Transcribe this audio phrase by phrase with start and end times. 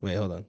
[0.00, 0.46] Wait, hold on.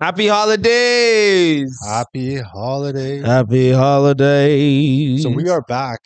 [0.00, 1.76] Happy holidays.
[1.86, 3.22] Happy holidays.
[3.24, 5.22] Happy holidays.
[5.22, 6.00] So we are back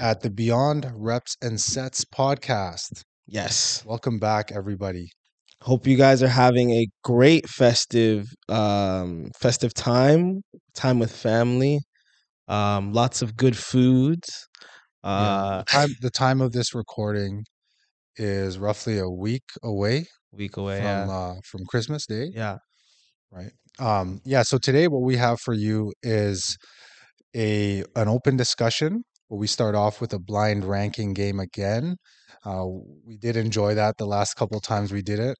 [0.00, 3.02] at the Beyond Reps and Sets podcast.
[3.26, 3.82] Yes.
[3.86, 5.10] Welcome back, everybody.
[5.62, 10.42] Hope you guys are having a great festive um festive time,
[10.74, 11.80] time with family.
[12.48, 14.48] Um lots of good foods.
[15.04, 17.44] Yeah, Uh the time the time of this recording
[18.16, 20.06] is roughly a week away
[20.36, 20.78] week away.
[20.78, 21.10] from yeah.
[21.10, 22.58] uh, from Christmas Day, yeah.
[23.30, 23.52] right?
[23.78, 24.42] Um, yeah.
[24.42, 26.56] So today, what we have for you is
[27.34, 31.96] a an open discussion where we start off with a blind ranking game again.
[32.44, 32.66] Uh,
[33.06, 35.36] we did enjoy that the last couple times we did it,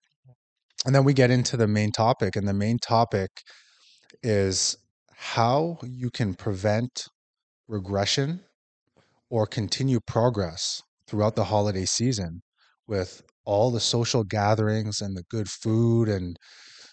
[0.87, 3.31] and then we get into the main topic, and the main topic
[4.23, 4.77] is
[5.17, 7.05] how you can prevent
[7.69, 8.41] regression
[9.31, 12.43] or continue progress throughout the holiday season
[12.87, 16.37] with all the social gatherings and the good food and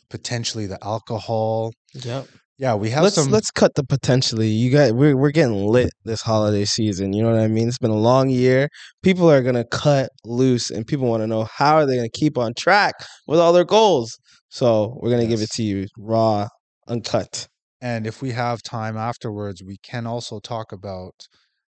[0.10, 1.72] potentially the alcohol.
[1.94, 2.28] Yep.
[2.58, 4.48] Yeah, we have let's some let's cut the potentially.
[4.48, 7.12] You got we're we're getting lit this holiday season.
[7.12, 7.68] You know what I mean?
[7.68, 8.70] It's been a long year.
[9.02, 12.38] People are gonna cut loose, and people want to know how are they gonna keep
[12.38, 12.94] on track
[13.26, 14.16] with all their goals.
[14.50, 16.50] So we're gonna give it to you raw,
[16.88, 17.48] uncut.
[17.82, 21.16] and if we have time afterwards, we can also talk about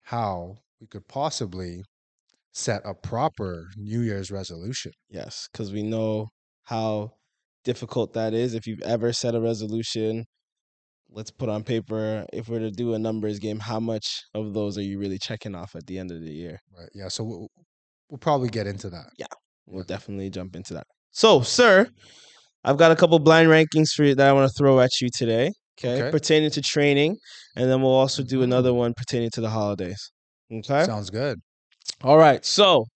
[0.02, 1.82] how we could possibly
[2.56, 4.92] set a proper New Year's resolution.
[5.10, 6.28] Yes, because we know
[6.64, 7.10] how
[7.64, 8.54] difficult that is.
[8.54, 10.24] If you've ever set a resolution,
[11.10, 12.24] let's put on paper.
[12.32, 15.54] If we're to do a numbers game, how much of those are you really checking
[15.54, 16.58] off at the end of the year?
[16.76, 16.88] Right.
[16.94, 17.08] Yeah.
[17.08, 17.48] So we'll,
[18.08, 19.10] we'll probably get into that.
[19.18, 19.26] Yeah,
[19.66, 20.86] we'll definitely jump into that.
[21.10, 21.86] So, sir,
[22.64, 25.08] I've got a couple blind rankings for you that I want to throw at you
[25.14, 25.50] today.
[25.78, 26.10] Okay, Okay.
[26.10, 27.18] pertaining to training,
[27.54, 28.76] and then we'll also do another Mhm.
[28.76, 30.10] one pertaining to the holidays.
[30.50, 30.84] Okay.
[30.84, 31.38] Sounds good.
[32.02, 32.44] All right.
[32.44, 32.86] So,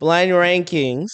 [0.00, 1.10] blind rankings.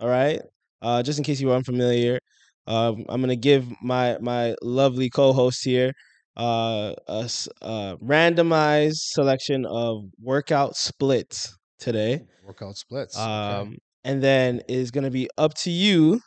[0.00, 0.40] All right.
[0.82, 2.18] Uh, just in case you were unfamiliar,
[2.66, 5.92] um, I'm gonna give my my lovely co-host here
[6.36, 7.28] uh, a
[7.62, 12.20] uh, randomized selection of workout splits today.
[12.44, 13.16] Workout splits.
[13.16, 13.30] okay.
[13.30, 16.20] Um, and then it's going to be up to you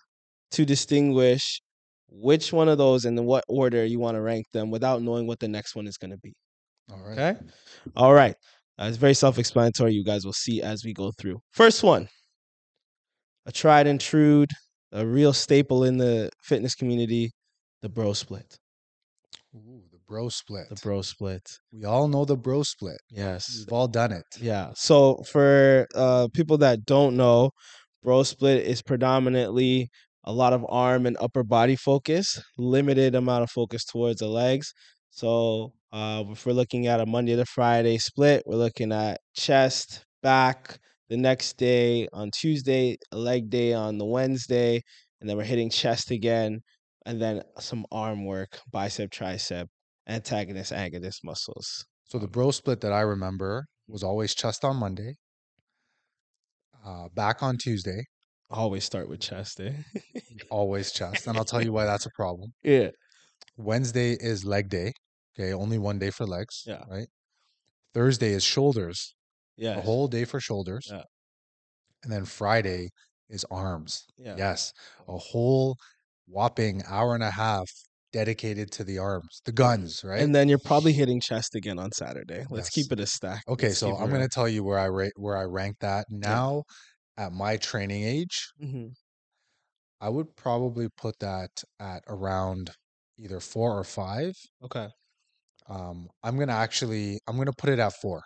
[0.52, 1.62] to distinguish
[2.10, 5.28] which one of those and in what order you want to rank them without knowing
[5.28, 6.34] what the next one is going to be.
[6.92, 7.20] All right.
[7.20, 7.40] Okay.
[7.96, 8.36] All right.
[8.80, 9.94] Uh, it's very self explanatory.
[9.94, 11.40] You guys will see as we go through.
[11.52, 12.08] First one
[13.46, 14.46] a tried and true,
[14.92, 17.32] a real staple in the fitness community
[17.82, 18.58] the bro split.
[19.56, 20.68] Ooh, the bro split.
[20.70, 21.48] The bro split.
[21.72, 22.98] We all know the bro split.
[23.10, 23.56] Yes.
[23.60, 24.26] We've all done it.
[24.42, 24.72] Yeah.
[24.76, 27.52] So for uh, people that don't know,
[28.04, 29.90] bro split is predominantly
[30.24, 34.74] a lot of arm and upper body focus, limited amount of focus towards the legs.
[35.18, 40.06] So uh, if we're looking at a Monday to Friday split, we're looking at chest,
[40.22, 40.78] back.
[41.10, 44.80] The next day on Tuesday, a leg day on the Wednesday,
[45.20, 46.60] and then we're hitting chest again,
[47.08, 49.66] and then some arm work, bicep, tricep,
[50.08, 51.84] antagonist, agonist muscles.
[52.04, 55.16] So the bro split that I remember was always chest on Monday,
[56.86, 58.04] uh, back on Tuesday,
[58.52, 59.74] Always start with chest, eh?
[60.52, 61.26] always chest.
[61.26, 62.52] And I'll tell you why that's a problem.
[62.62, 62.92] yeah.
[63.58, 64.94] Wednesday is leg day.
[65.40, 66.64] Okay, only one day for legs.
[66.66, 66.84] Yeah.
[66.90, 67.08] Right.
[67.94, 69.16] Thursday is shoulders.
[69.58, 69.78] Yeah.
[69.78, 70.88] A whole day for shoulders.
[70.92, 71.04] Yeah.
[72.04, 72.90] And then Friday
[73.30, 74.06] is arms.
[74.18, 74.36] Yeah.
[74.38, 74.74] Yes.
[75.08, 75.78] A whole
[76.28, 77.70] whopping hour and a half
[78.14, 80.22] dedicated to the arms, the guns, right?
[80.22, 82.46] And then you're probably hitting chest again on Saturday.
[82.50, 82.70] Let's Yes.
[82.70, 83.44] keep it a stack.
[83.48, 86.64] okay, Let's so I'm gonna tell you where I rate where I rank that now
[87.18, 88.48] at my training age.
[88.62, 88.94] Mhm.
[90.02, 92.72] I would probably put that at around
[93.18, 94.34] either four or five.
[94.62, 94.90] Okay.
[95.70, 98.22] Um, I'm gonna actually I'm gonna put it at four.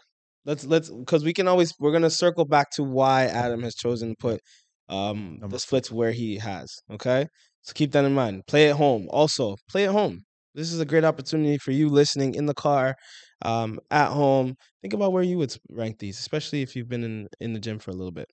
[0.45, 4.09] Let's let's because we can always we're gonna circle back to why Adam has chosen
[4.09, 4.41] to put
[4.89, 6.73] um Number the splits where he has.
[6.91, 7.27] Okay.
[7.63, 8.43] So keep that in mind.
[8.47, 9.07] Play at home.
[9.11, 10.21] Also, play at home.
[10.55, 12.95] This is a great opportunity for you listening in the car,
[13.43, 14.55] um, at home.
[14.81, 17.79] Think about where you would rank these, especially if you've been in in the gym
[17.79, 18.27] for a little bit.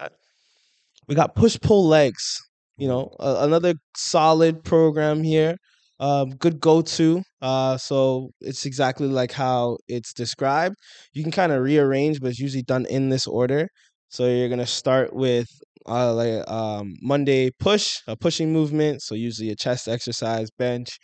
[0.00, 0.14] Okay.
[1.08, 2.38] We got push pull legs.
[2.78, 5.56] You know, a, another solid program here.
[5.98, 7.22] Um, good go to.
[7.40, 10.76] Uh, so it's exactly like how it's described.
[11.14, 13.68] You can kind of rearrange, but it's usually done in this order.
[14.08, 15.46] So you're gonna start with
[15.88, 19.02] uh, like um, Monday push, a pushing movement.
[19.02, 20.98] So usually a chest exercise, bench,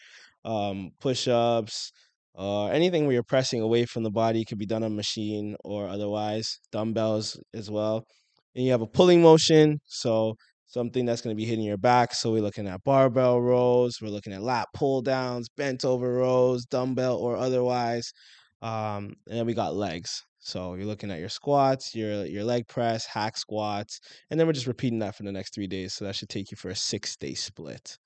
[0.45, 1.93] um, push ups,
[2.37, 5.89] uh, anything where you're pressing away from the body could be done on machine or
[5.89, 6.59] otherwise.
[6.71, 8.05] Dumbbells as well.
[8.55, 9.81] And you have a pulling motion.
[9.87, 10.35] So
[10.73, 12.15] something that's going to be hitting your back.
[12.15, 16.65] So we're looking at barbell rows, we're looking at lat pull downs, bent over rows,
[16.65, 18.11] dumbbell or otherwise.
[18.63, 20.25] Um, and then we got legs.
[20.39, 24.55] So you're looking at your squats, your your leg press, hack squats, and then we're
[24.55, 25.93] just repeating that for the next three days.
[25.93, 27.99] So that should take you for a six day split.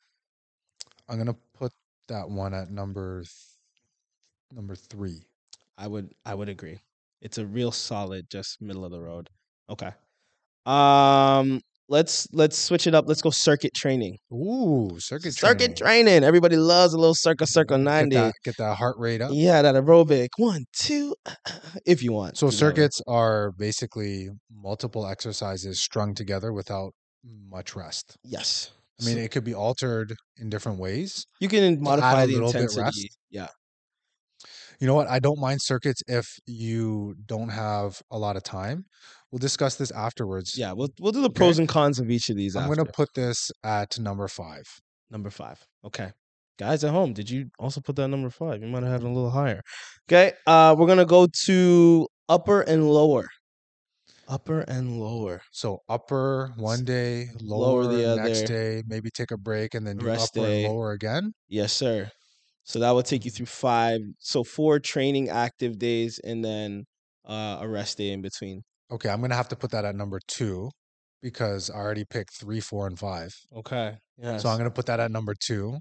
[1.09, 1.73] I'm gonna put
[2.09, 3.31] that one at number th-
[4.53, 5.23] number three.
[5.79, 6.81] I would I would agree.
[7.23, 9.31] It's a real solid, just middle of the road.
[9.71, 9.93] Okay.
[10.67, 13.05] Um, let's let's switch it up.
[13.09, 14.19] Let's go circuit training.
[14.33, 15.59] Ooh, circuit training.
[15.59, 16.07] circuit training.
[16.07, 16.25] training.
[16.25, 18.17] Everybody loves a little circle circle Get ninety.
[18.17, 19.31] that, get that heart rate up.
[19.33, 20.29] Yeah, that aerobic.
[20.37, 21.15] One, two,
[21.87, 22.37] if you want.
[22.37, 22.57] So you know.
[22.57, 26.93] circuits are basically multiple exercises strung together without
[27.49, 28.17] much rest.
[28.25, 28.71] Yes.
[29.01, 31.27] I mean, So it could be altered in different ways.
[31.41, 33.11] you can modify the intensity.
[33.31, 33.49] Yeah.
[34.81, 35.09] You know what?
[35.09, 38.85] I don't mind circuits if you don't have a lot of time.
[39.31, 40.57] We'll discuss this afterwards.
[40.57, 40.73] Yeah.
[40.73, 41.35] We'll we'll do the Okay.
[41.39, 42.57] pros and cons of each of these.
[42.57, 44.65] I'm going to put this at number five.
[45.11, 45.59] Number five.
[45.85, 46.11] Okay.
[46.59, 48.63] Guys at home, did you also put that number five?
[48.63, 49.61] You might have had it a little higher.
[50.09, 50.33] Okay.
[50.47, 53.27] Uh we're gonna go to upper and lower.
[54.29, 55.43] Upper and lower.
[55.53, 58.47] So upper one day, lower lower, the next other.
[58.47, 60.65] day, maybe take a break and then do Rest upper day.
[60.65, 61.33] and lower again.
[61.49, 62.11] Yes, sir.
[62.67, 64.01] So that will take you through five.
[64.19, 66.85] So four training active days and then
[67.27, 68.63] uh a rest day in between.
[68.91, 70.71] Okay, I'm going to have to put that at number two
[71.23, 73.31] because I already picked three, four, and five.
[73.57, 73.97] Okay.
[74.19, 74.43] Yes.
[74.43, 75.79] So I'm going to put that at number two.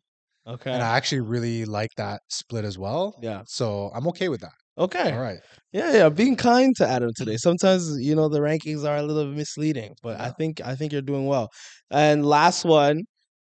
[0.48, 0.72] Okay.
[0.72, 3.16] And I actually really like that split as well.
[3.22, 3.42] yeah.
[3.48, 4.54] So I'm okay with that.
[4.78, 5.12] Okay.
[5.12, 5.40] All right.
[5.72, 6.10] Yeah, yeah.
[6.10, 7.38] Being kind to Adam today.
[7.38, 11.02] Sometimes you know the rankings are a little misleading, but I think I think you're
[11.02, 11.50] doing well.
[11.90, 13.04] And last one,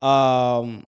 [0.02, 0.84] um,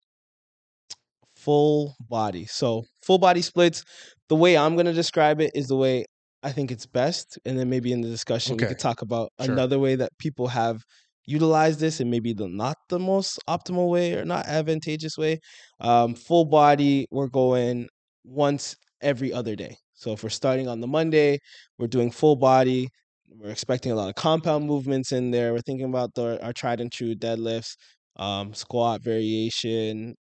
[1.44, 2.46] full body.
[2.46, 3.82] So full body splits.
[4.29, 6.05] The way I'm gonna describe it is the way
[6.43, 9.52] I think it's best, and then maybe in the discussion we could talk about Sure.
[9.52, 10.79] another way that people have
[11.26, 15.38] utilized this and maybe the not the most optimal way or not advantageous way.
[15.81, 17.88] Um, full body, we're going
[18.25, 19.76] once every other day.
[19.94, 21.38] So if we're starting on the Monday,
[21.79, 22.88] we're doing full body.
[23.29, 25.52] We're expecting a lot of compound movements in there.
[25.55, 27.75] We're thinking about the, our tried and true deadlifts,
[28.17, 30.14] um, squat variation,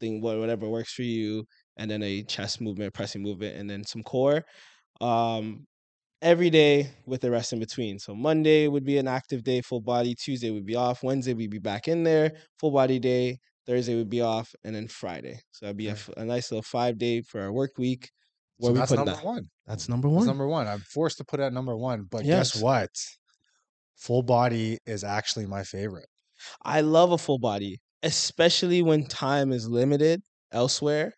[0.00, 1.44] thing whatever works for you,
[1.76, 4.44] and then a chest movement, pressing movement, and then some core.
[5.00, 5.66] Um,
[6.22, 7.98] every day with the rest in between.
[7.98, 10.14] So Monday would be an active day, full body.
[10.14, 11.02] Tuesday would be off.
[11.02, 13.38] Wednesday we'd be back in there, full body day.
[13.66, 15.40] Thursday would be off, and then Friday.
[15.52, 16.00] So that'd be a, Okay.
[16.00, 18.10] f- a nice little five day for our work week.
[18.56, 19.24] Where So we that's put number that?
[19.24, 19.50] one.
[19.66, 20.26] That's number That's one.
[20.26, 20.66] number one.
[20.66, 22.04] I'm forced to put it at number one.
[22.04, 22.52] But Yes.
[22.52, 22.90] guess what?
[23.96, 26.08] Full body is actually my favorite.
[26.62, 31.12] I love a full body, especially when time is limited elsewhere.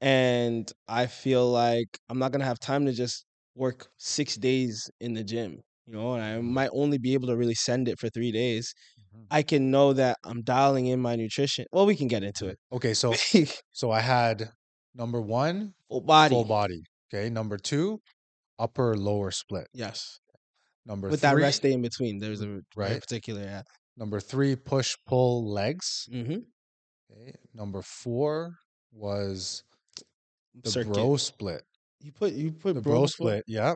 [0.00, 3.24] And I feel like I'm not going to have time to just
[3.56, 6.54] work six days in the gym, you know, and I mm-hmm.
[6.54, 8.72] might only be able to really send it for three days.
[9.00, 9.24] Mm-hmm.
[9.30, 11.66] I can know that I'm dialing in my nutrition.
[11.72, 12.58] Well, we can get into it.
[12.72, 13.12] Okay, so
[13.72, 14.50] so I had
[14.94, 16.34] number one, full body.
[16.34, 16.82] full body.
[17.12, 18.00] Okay, number two,
[18.58, 19.66] upper lower split.
[19.72, 20.20] Yes.
[20.86, 23.00] Number With three, that rest day in between, there's a right.
[23.00, 23.62] particular, yeah.
[23.98, 26.08] Number three, push pull legs.
[26.12, 26.38] Mm-hmm.
[27.10, 27.32] Okay.
[27.52, 28.54] Number four
[28.92, 29.64] was
[30.62, 30.92] the circuit.
[30.94, 31.62] bro split.
[32.00, 33.74] you put you put The bro, bro split, yeah.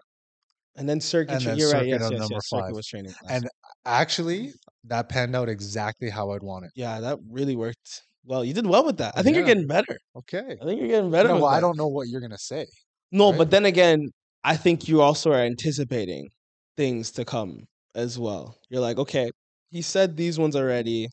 [0.77, 1.35] and then circuit.
[1.35, 1.81] and then You're right.
[1.81, 2.49] circuit Yes, on yes, number yes.
[2.49, 3.13] Circuit was training.
[3.13, 3.33] class.
[3.33, 3.49] And
[3.85, 4.53] actually,
[4.85, 6.71] that panned out exactly how I'd want it.
[6.77, 8.03] Yeah, that really worked.
[8.25, 9.15] Well, you did well with that.
[9.17, 9.99] I think you're getting better.
[10.17, 10.57] Okay.
[10.61, 11.31] I think you're getting better.
[11.31, 12.67] No, well, I don't know what you're gonna say.
[13.11, 13.39] No, right?
[13.39, 14.11] but then again,
[14.45, 16.29] I think you also are anticipating
[16.77, 17.65] things to come
[17.97, 18.57] as well.
[18.71, 19.31] You're like, okay,
[19.73, 21.09] he said these ones already.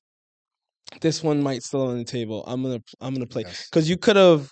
[1.01, 2.43] This one might still on the table.
[2.47, 3.67] I'm gonna I'm gonna play Yes.
[3.69, 4.49] because you could have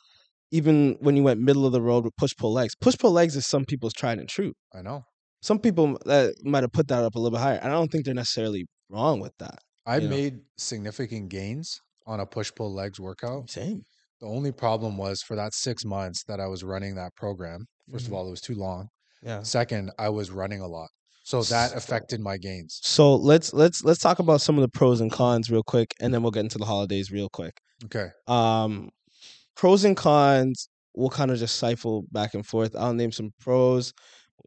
[0.52, 2.74] even when you went middle of the road with push pull legs.
[2.80, 4.54] Push pull legs is some people's tried and true.
[4.74, 5.04] I know.
[5.42, 7.60] Some people that might have put that up a little bit higher.
[7.62, 9.60] I don't think they're necessarily wrong with that.
[9.86, 10.16] I You know.
[10.16, 13.50] made significant gains on a push pull legs workout.
[13.50, 13.84] Same.
[14.20, 17.66] The only problem was for that six months that I was running that program.
[17.92, 18.08] 1st Mhm.
[18.08, 18.88] of all, it was too long.
[19.22, 19.44] Yeah.
[19.44, 20.90] Second, I was running a lot,
[21.28, 22.80] so that affected my gains.
[22.82, 26.14] So let's let's let's talk about some of the pros and cons real quick, and
[26.14, 27.60] then we'll get into the holidays real quick.
[27.84, 28.08] Okay.
[28.28, 28.92] Um,
[29.54, 30.70] pros and cons.
[30.96, 32.78] We'll kind of just cipher back and forth.
[32.78, 33.92] I'll name some pros,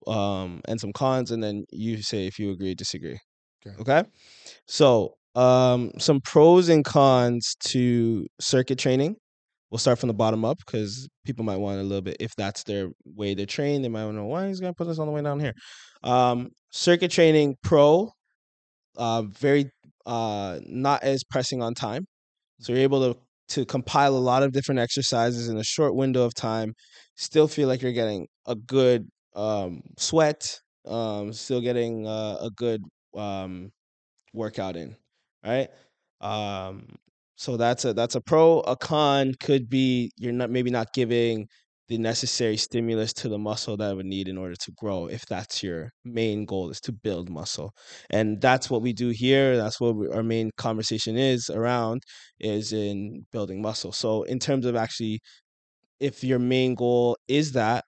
[0.06, 3.18] um, and some cons, and then you say if you agree or disagree.
[3.66, 3.76] Okay.
[3.82, 4.08] Okay.
[4.66, 9.16] So, um, some pros and cons to circuit training.
[9.70, 12.16] We'll start from the bottom up because people might want a little bit.
[12.18, 14.88] If that's their way to train, they might want to know why he's gonna put
[14.88, 15.54] this all the way down here.
[16.02, 18.10] Um, circuit training pro,
[18.96, 19.70] uh, very
[20.06, 22.06] uh, not as pressing on time.
[22.60, 26.24] So you're able to to compile a lot of different exercises in a short window
[26.24, 26.72] of time.
[27.16, 30.60] Still feel like you're getting a good um, sweat.
[30.86, 32.82] Um, still getting uh, a good
[33.16, 33.70] um,
[34.32, 34.96] workout in.
[35.44, 35.68] Right.
[36.20, 36.96] Um,
[37.40, 38.60] so that's a that's a pro.
[38.60, 41.48] A con could be you're not maybe not giving
[41.88, 45.62] the necessary stimulus to the muscle that would need in order to grow if that's
[45.62, 47.72] your main goal is to build muscle
[48.10, 52.02] and that's what we do here that's what we, our main conversation is around
[52.38, 55.18] is in building muscle so in terms of actually
[56.00, 57.84] if your main goal is that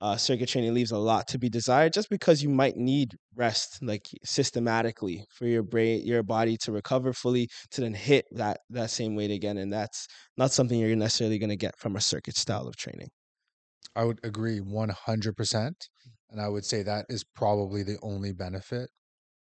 [0.00, 3.82] uh, circuit training leaves a lot to be desired just because you might need rest
[3.82, 8.90] like systematically for your brain your body to recover fully to then hit that that
[8.90, 12.36] same weight again and that's not something you're necessarily going to get from a circuit
[12.36, 13.08] style of training
[13.94, 15.88] I would agree 100%.
[16.30, 18.90] And I would say that is probably the only benefit.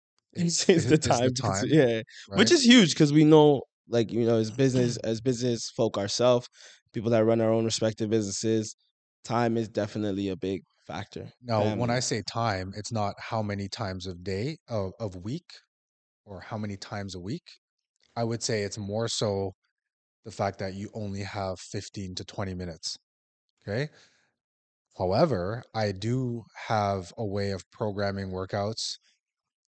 [0.35, 4.27] it's, it's the time, it's- time, yeah which is huge because we know like you
[4.27, 6.49] know as business as business folk ourselves
[6.93, 8.77] people that run our own respective businesses
[9.25, 13.43] time is definitely a big factor Now, when um, I say time, it's not how
[13.43, 15.51] many times of day of, of week
[16.25, 17.45] or how many times a week.
[18.17, 19.53] I would say it's more so
[20.25, 22.97] the fact that you only have 15 to 20 minutes.
[23.67, 23.91] Okay.
[24.99, 28.99] However, I do have a way of programming workouts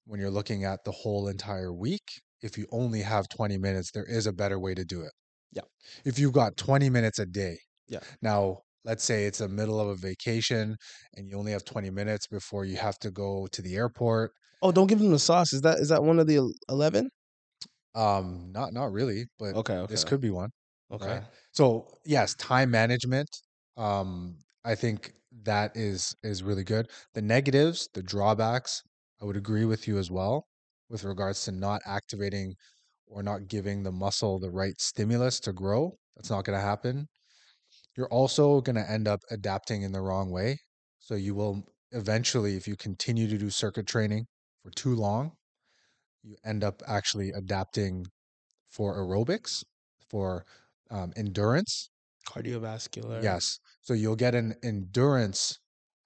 [0.07, 2.23] when you're looking at the whole entire week.
[2.43, 5.13] If you only have 20 minutes, there is a better way to do it.
[5.53, 5.65] Yeah.
[6.05, 7.59] If you've got 20 minutes a day.
[7.89, 8.01] Yeah.
[8.23, 10.77] Now, let's say it's the middle of a vacation
[11.15, 14.33] and you only have 20 minutes before you have to go to the airport.
[14.63, 16.37] oh don't give them the sauce is that is that one of the
[16.69, 17.11] 11
[17.95, 20.51] Um, not not really, but okay okay this could be one.
[20.91, 23.29] okay So yes, time management.
[23.77, 25.13] Um, I think
[25.43, 26.91] that is is really good.
[27.15, 28.83] The negatives, the drawbacks,
[29.21, 30.47] I would agree with you as well
[30.89, 32.55] with regards to not activating
[33.07, 35.93] or not giving the muscle the right stimulus to grow.
[36.17, 37.09] That's not going to happen.
[37.97, 40.59] You're also going to end up adapting in the wrong way.
[40.99, 41.63] So you will
[41.93, 44.27] eventually, if you continue to do circuit training
[44.63, 45.33] for too long,
[46.23, 48.07] you end up actually adapting
[48.71, 49.65] for aerobics,
[50.11, 50.45] for
[50.91, 51.91] um, endurance,
[52.29, 53.59] cardiovascular Yes.
[53.83, 55.59] So you'll get an endurance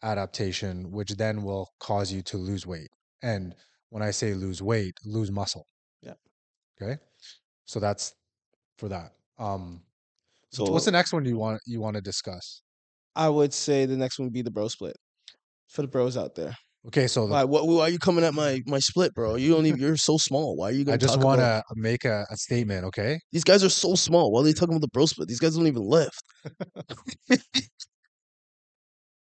[0.03, 2.89] adaptation, which then will cause you to lose weight.
[3.23, 3.55] And
[3.89, 5.67] when I say lose weight, lose muscle.
[6.03, 6.15] Yeah.
[6.81, 6.99] Okay.
[7.65, 8.15] So that's
[8.79, 9.13] for that.
[9.39, 9.83] Um,
[10.53, 12.63] so what's the next one you want you want to discuss?
[13.17, 14.97] i would say the next one would be the bro split
[15.69, 16.55] for the bros out there
[16.87, 19.53] Okay, so the, why, what, why are you coming at my my split bro you
[19.53, 22.25] don't even you're so small why are you I gonna just want to make a,
[22.31, 22.85] a statement.
[22.87, 23.19] Okay.
[23.33, 25.57] these guys are so small why are they talking about the bro split these guys
[25.57, 26.23] don't even lift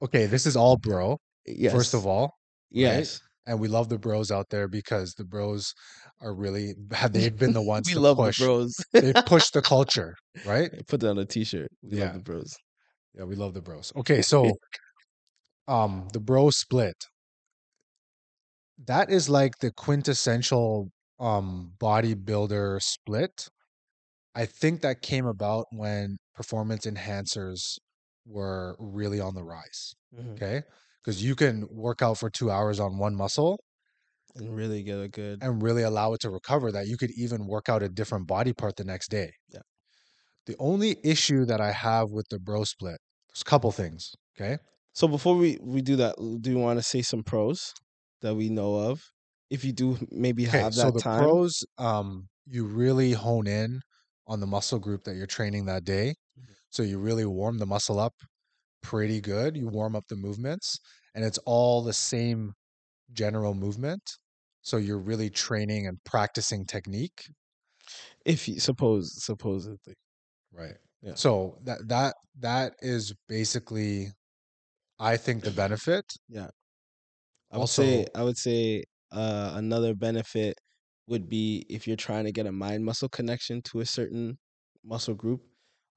[0.02, 0.26] Okay.
[0.26, 1.18] This is all bro.
[1.46, 2.32] yes First of all,
[2.70, 5.74] yes and we love the bros out there because the bros
[6.20, 6.74] are really
[7.10, 8.38] they've been the ones we love push.
[8.38, 10.70] the bros they push the culture, right?
[10.88, 12.04] put that on a t-shirt we Yeah.
[12.04, 12.54] love the bros
[13.14, 13.92] Yeah, we love the bros.
[13.96, 14.58] Okay, so
[15.68, 17.06] um the bro split.
[18.78, 23.48] That is like the quintessential um bodybuilder split.
[24.34, 27.78] I think that came about when performance enhancers
[28.26, 29.94] were really on the rise.
[30.12, 30.32] Mhm.
[30.34, 30.62] Okay?
[31.04, 33.60] Because you can work out for two hours on one muscle
[34.34, 37.46] and really get a good and really allow it to recover that you could even
[37.46, 39.32] work out a different body part the next day.
[39.48, 39.62] Yeah.
[40.46, 44.12] The only issue that I have with the bro split, there's a couple things.
[44.36, 44.58] Okay.
[44.94, 47.72] So before we we do that, do you want to say some pros
[48.20, 49.10] that we know of?
[49.50, 51.38] If you do, maybe Okay, have so that the time.
[51.42, 53.80] pros, um, you really hone in
[54.26, 56.14] on the muscle group that you're training that day.
[56.36, 56.52] Mhm.
[56.70, 58.14] So you really warm the muscle up
[58.82, 59.56] pretty good.
[59.56, 60.78] You warm up the movements,
[61.14, 62.52] and it's all the same
[63.12, 64.02] general movement.
[64.62, 67.24] So you're really training and practicing technique.
[68.24, 69.94] if you suppose supposedly,
[70.52, 70.76] Right.
[71.02, 71.14] Yeah.
[71.14, 74.08] So that that that is basically,
[74.98, 76.04] I think, the benefit.
[76.28, 76.48] Yeah.
[77.50, 80.54] I would say I would say uh, another benefit
[81.06, 84.38] would be if you're trying to get a mind muscle connection to a certain
[84.84, 85.42] muscle group,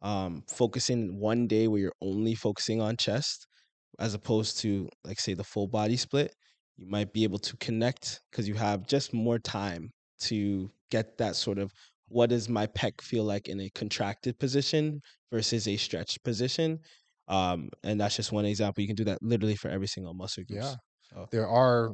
[0.02, 3.48] um, focusing one day where you're only focusing on chest,
[4.00, 6.34] as opposed to like say the full body split.
[6.78, 11.36] You might be able to connect because you have just more time to get that
[11.36, 11.72] sort of
[12.08, 15.00] what does my pec feel like in a contracted position
[15.32, 16.80] versus a stretched position.
[17.28, 18.82] Um, and that's just one example.
[18.82, 20.60] You can do that literally for every single muscle group.
[20.62, 20.75] Yeah.
[21.10, 21.94] So- There are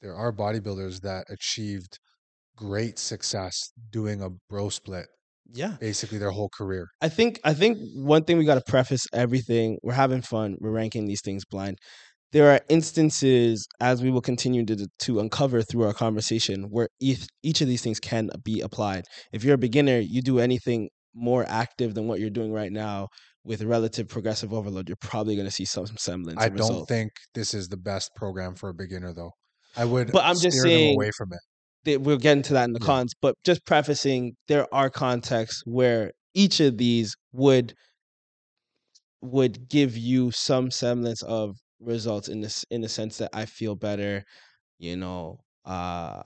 [0.00, 1.98] there are bodybuilders that achieved
[2.56, 5.06] great success doing a bro split
[5.52, 5.76] Yeah.
[5.80, 6.88] basically their whole career.
[7.00, 9.78] I think I think one thing we got to preface everything.
[9.82, 10.56] We're having fun.
[10.60, 11.78] We're ranking these things blind.
[12.32, 17.26] There are instances, as we will continue to to uncover through our conversation, where each
[17.42, 19.04] each of these things can be applied.
[19.32, 23.08] If you're a beginner, you do anything more active than what you're doing right now
[23.44, 26.40] with relative progressive overload, you're probably going to see some semblance.
[26.40, 26.88] I don't result.
[26.88, 29.30] think this is the best program for a beginner though.
[29.76, 31.38] I would But I'm just steer them saying- away from it.
[31.86, 32.94] We'll get into that in the Yeah.
[32.94, 37.74] cons, but just prefacing, there are contexts where each of these would
[39.22, 43.74] would give you some semblance of results in this in the sense that I feel
[43.76, 44.24] better,
[44.78, 46.22] you know, uh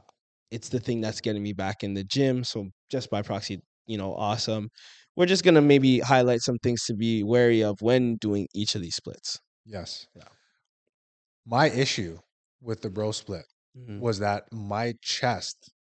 [0.53, 2.45] it's the thing that's getting me back in the gym.
[2.45, 4.71] So just by proxy, you know, awesome.
[5.17, 8.83] We're just gonna maybe highlight some things to be wary of when doing each of
[8.83, 9.38] these splits.
[9.65, 10.07] Yes.
[10.15, 10.29] Yeah.
[11.45, 12.21] My issue
[12.61, 13.47] with the bro split
[13.87, 14.01] Mhm.
[14.01, 15.73] was that my chest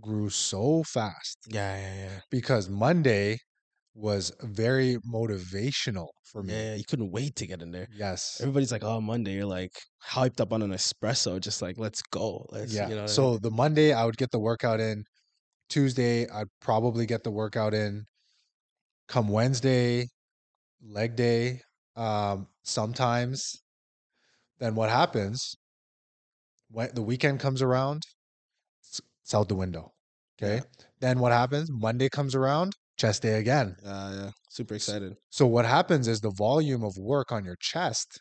[0.00, 2.20] grew so fast Yeah, yeah, yeah.
[2.30, 3.38] because Monday
[3.94, 6.54] was very motivational for me.
[6.54, 7.88] Yeah, you couldn't wait to get in there.
[7.88, 8.40] Yes.
[8.40, 9.72] Everybody's like, "Oh, Monday." You're like
[10.04, 12.88] hyped up on an espresso, just like, "Let's go." Let's, yeah.
[12.88, 13.02] you know.
[13.02, 13.38] what I so mean?
[13.38, 15.04] the Monday I would get the workout in.
[15.70, 18.06] Tuesday I'd probably get the workout in.
[19.08, 20.08] Come Wednesday,
[20.82, 21.62] leg day.
[21.96, 23.62] Um, sometimes.
[24.58, 25.56] Then what happens?
[26.70, 28.02] When the weekend comes around,
[28.82, 29.92] it's, it's out the window.
[30.40, 30.56] Okay.
[30.56, 30.62] Yeah.
[31.00, 31.70] Then what happens?
[31.70, 33.76] Monday comes around, chest day again.
[33.84, 35.16] Uh, yeah, super excited.
[35.30, 38.20] So what happens is the volume of work on your chest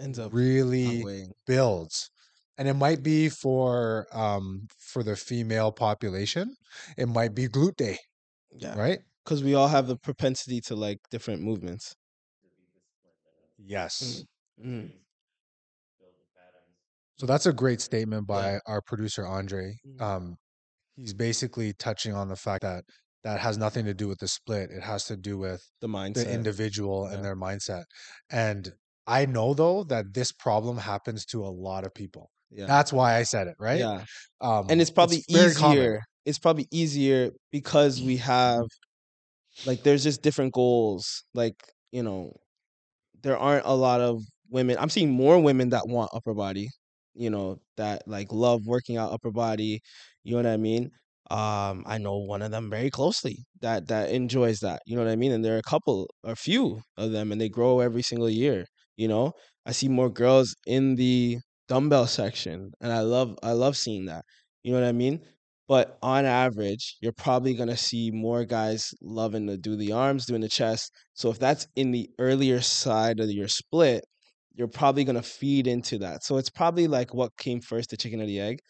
[0.00, 2.10] Ends up really builds.
[2.56, 6.54] And it might be for um for the female population,
[6.96, 7.98] it might be glute day,
[8.56, 9.00] Yeah, right?
[9.24, 11.94] because we all have the propensity to like different movements.
[13.58, 14.24] Yes.
[14.58, 15.03] Mm.
[17.16, 18.58] So that's a great statement by Yeah.
[18.66, 19.76] our producer Andre.
[19.86, 20.00] Mm.
[20.02, 20.36] Um,
[20.96, 22.84] he's basically touching on the fact that
[23.22, 24.70] that has nothing to do with the split.
[24.70, 26.14] It has to do with The mindset.
[26.24, 27.16] the individual Yeah.
[27.16, 27.84] and their mindset.
[28.30, 28.72] And
[29.06, 32.30] I know though that this problem happens to a lot of people.
[32.50, 32.66] yeah.
[32.66, 33.80] That's why I said it, right?
[33.80, 34.04] Yeah.
[34.40, 35.48] Um, and it's probably common.
[35.76, 36.02] easier.
[36.24, 38.64] It's probably easier because we have
[39.66, 41.24] like there's just different goals.
[41.34, 41.56] Like,
[41.92, 42.32] you know,
[43.22, 44.76] there aren't a lot of women.
[44.78, 46.68] I'm seeing more women that want upper body,
[47.14, 49.80] you know, that like love working out upper body.
[50.22, 50.90] You know what I mean?
[51.30, 54.82] Um, I know one of them very closely that that enjoys that.
[54.86, 55.32] You know what I mean?
[55.32, 58.66] And there are a couple, a few of them, and they grow every single year.
[58.96, 59.32] You know,
[59.66, 64.24] I see more girls in the dumbbell section, and I love I love seeing that.
[64.62, 65.20] You know what I mean?
[65.66, 70.42] But on average, you're probably gonna see more guys loving to do the arms, doing
[70.42, 70.90] the chest.
[71.14, 74.04] So if that's in the earlier side of your split,
[74.54, 76.24] you're probably gonna feed into that.
[76.24, 78.60] So it's probably like what came first, the chicken or the egg.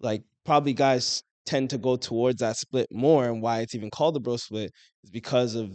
[0.00, 4.14] Like probably guys tend to go towards that split more, and why it's even called
[4.14, 4.72] the bro split
[5.04, 5.70] is because of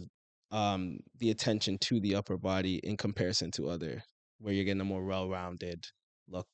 [0.52, 4.02] um the attention to the upper body in comparison to other,
[4.38, 5.84] where you're getting a more well-rounded
[6.28, 6.48] look.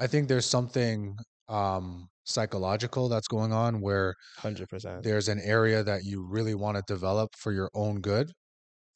[0.00, 1.16] I think there's something
[1.48, 5.02] um, psychological that's going on where Hundred percent.
[5.04, 8.32] there's an area that you really want to develop for your own good,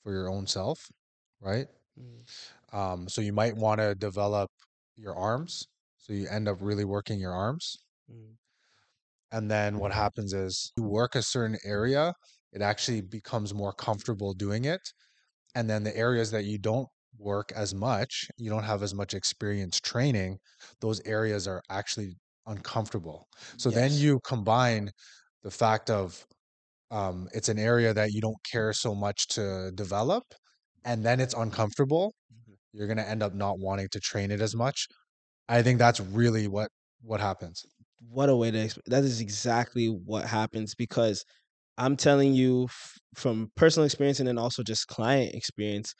[0.03, 0.79] for your own self,
[1.41, 1.67] right?
[2.73, 4.51] Um, so you might want to develop
[4.97, 5.67] your arms.
[5.99, 7.77] So you end up really working your arms.
[9.33, 12.15] And then what happens is you work a certain area,
[12.53, 14.81] it actually becomes more comfortable doing it.
[15.55, 19.15] And then the areas that you don't work as much, you don't have as much
[19.15, 20.39] experience training,
[20.81, 23.27] those areas are actually uncomfortable.
[23.59, 24.91] So then you combine
[25.43, 26.25] the fact of
[26.91, 30.25] um, it's an area that you don't care so much to develop,
[30.85, 32.15] and then it's uncomfortable.
[32.79, 34.89] You're gonna end up not wanting to train it as much.
[35.49, 36.71] I think that's really what
[37.03, 37.65] what happens.
[38.01, 41.25] what a way to exp- that is exactly what happens because
[41.79, 45.95] i'm telling you f- from personal experience and then also just client experience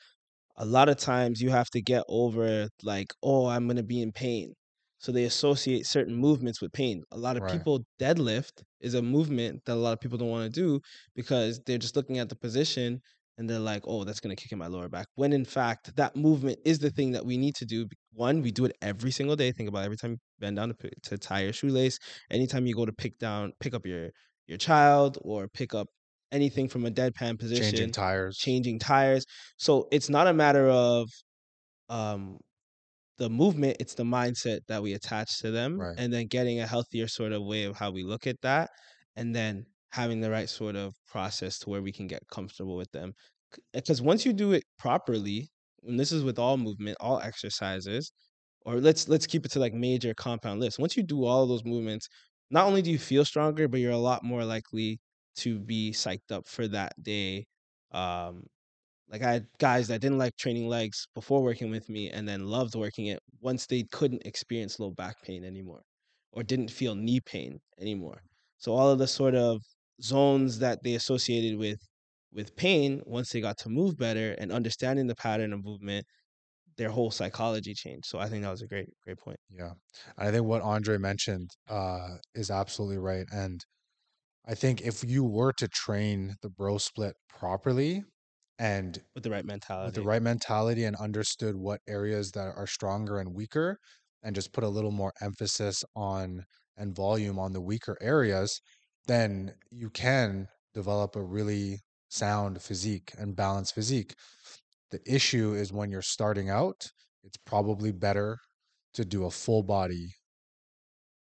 [0.57, 4.01] a lot of times you have to get over like oh i'm going to be
[4.01, 4.53] in pain
[4.99, 7.47] so they associate certain movements with pain a lot of Right.
[7.47, 10.79] people deadlift is a movement that a lot of people don't want to do
[11.15, 13.01] because they're just looking at the position
[13.39, 15.95] and they're like oh that's going to kick in my lower back when in fact
[15.95, 19.09] that movement is the thing that we need to do one we do it every
[19.11, 19.85] single day think about it.
[19.85, 21.97] every time you bend down to, to tie your shoelace
[22.29, 24.09] anytime you go to pick down pick up your
[24.47, 25.87] your child or pick up
[26.31, 28.37] anything from a deadpan position Changing tires.
[28.37, 29.25] changing tires
[29.57, 31.07] so it's not a matter of
[31.89, 32.37] um
[33.17, 35.95] the movement it's the mindset that we attach to them Right.
[35.97, 38.69] and then getting a healthier sort of way of how we look at that
[39.15, 42.91] and then having the right sort of process to where we can get comfortable with
[42.91, 43.13] them
[43.73, 45.49] because once you do it properly
[45.83, 48.11] and this is with all movement all exercises
[48.65, 51.49] or let's let's keep it to like major compound lifts once you do all of
[51.49, 52.07] those movements
[52.51, 54.99] not only do you feel stronger but you're a lot more likely
[55.35, 57.45] to be psyched up for that day
[57.91, 58.43] um
[59.09, 62.45] like I had guys that didn't like training legs before working with me and then
[62.45, 65.81] loved working it once they couldn't experience low back pain anymore
[66.31, 68.21] or didn't feel knee pain anymore.
[68.59, 69.61] So all of the sort of
[70.01, 71.79] zones that they associated with
[72.31, 76.05] with pain once they got to move better and understanding the pattern of movement
[76.77, 78.05] their whole psychology changed.
[78.05, 79.37] So I think that was a great great point.
[79.49, 79.73] Yeah.
[80.17, 83.25] I think what Andre mentioned uh, is absolutely right.
[83.31, 83.63] And
[84.47, 88.03] I think if you were to train the bro split properly
[88.57, 89.87] and with the right mentality.
[89.87, 93.77] with the right mentality and understood what areas that are stronger and weaker
[94.23, 96.45] and just put a little more emphasis on
[96.77, 98.61] and volume on the weaker areas
[99.07, 104.15] then you can develop a really sound physique and balanced physique
[104.91, 106.91] the issue is when you're starting out
[107.23, 108.37] it's probably better
[108.93, 110.09] to do a full body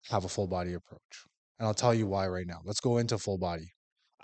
[0.10, 1.26] have a full body approach
[1.60, 3.68] and i'll tell you why right now let's go into full body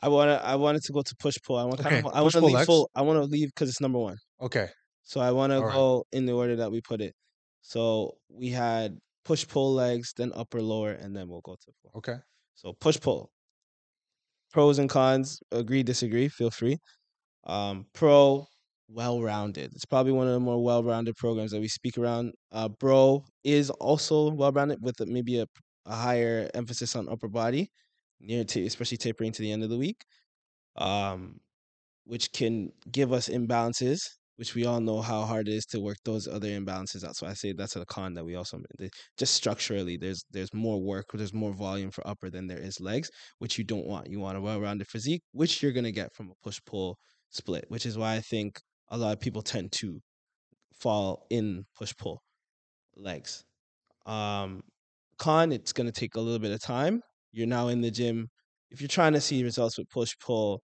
[0.01, 1.57] I wanna I wanted to go to push pull.
[1.57, 2.61] I want kind Okay, of I want to leave legs.
[2.61, 2.89] full.
[2.95, 4.17] I want to leave because it's number one.
[4.39, 4.69] okay
[5.03, 5.83] So I want to All right.
[5.83, 7.15] go in the order that we put it.
[7.61, 11.93] So we had push pull legs, then upper lower, and then we'll go to full.
[11.93, 12.19] okay
[12.59, 13.31] So push pull.
[14.51, 15.39] Pros and cons.
[15.51, 16.27] Agree, disagree.
[16.27, 16.77] Feel free.
[17.45, 18.47] Um, pro,
[18.89, 19.73] well rounded.
[19.73, 22.33] It's probably one of the more well rounded programs that we speak around.
[22.51, 25.47] Uh, bro is also well rounded with maybe a,
[25.85, 27.71] a higher emphasis on upper body,
[28.21, 30.03] near to especially tapering to the end of the week.
[30.77, 31.39] Um,
[32.05, 34.01] which can give us imbalances,
[34.39, 37.13] which we all know how hard it is to work those other imbalances out.
[37.13, 38.57] So I say that's a con that we also
[39.17, 43.09] just structurally there's there's more work, there's more volume for upper than there is legs,
[43.39, 44.09] which you don't want.
[44.09, 46.97] You want a well-rounded physique, which you're gonna get from a push-pull
[47.31, 49.99] split, which is why I think a lot of people tend to
[50.73, 52.21] fall in push-pull
[52.95, 53.43] legs.
[54.05, 54.61] Um,
[55.17, 57.01] con, it's gonna take a little bit of time.
[57.33, 58.29] You're now in the gym.
[58.71, 60.61] If you're trying to see results with push-pull,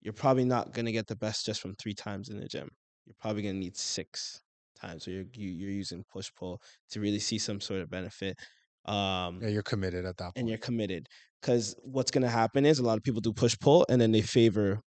[0.00, 2.68] you're probably not going to get the best just from three times in the gym.
[3.08, 4.42] You're probably going to need six
[4.78, 5.04] times.
[5.04, 8.36] So you're you, you're using push pull to really see some sort of benefit.
[8.84, 11.08] Um, yeah you're committed at that point and you're committed
[11.40, 14.12] because what's going to happen is a lot of people do push pull and then
[14.12, 14.80] they favor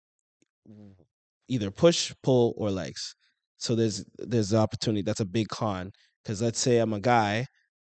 [1.48, 3.14] either push pull or legs
[3.58, 5.90] so there's there's the opportunity that's a big con
[6.22, 7.44] because let's say i'm a guy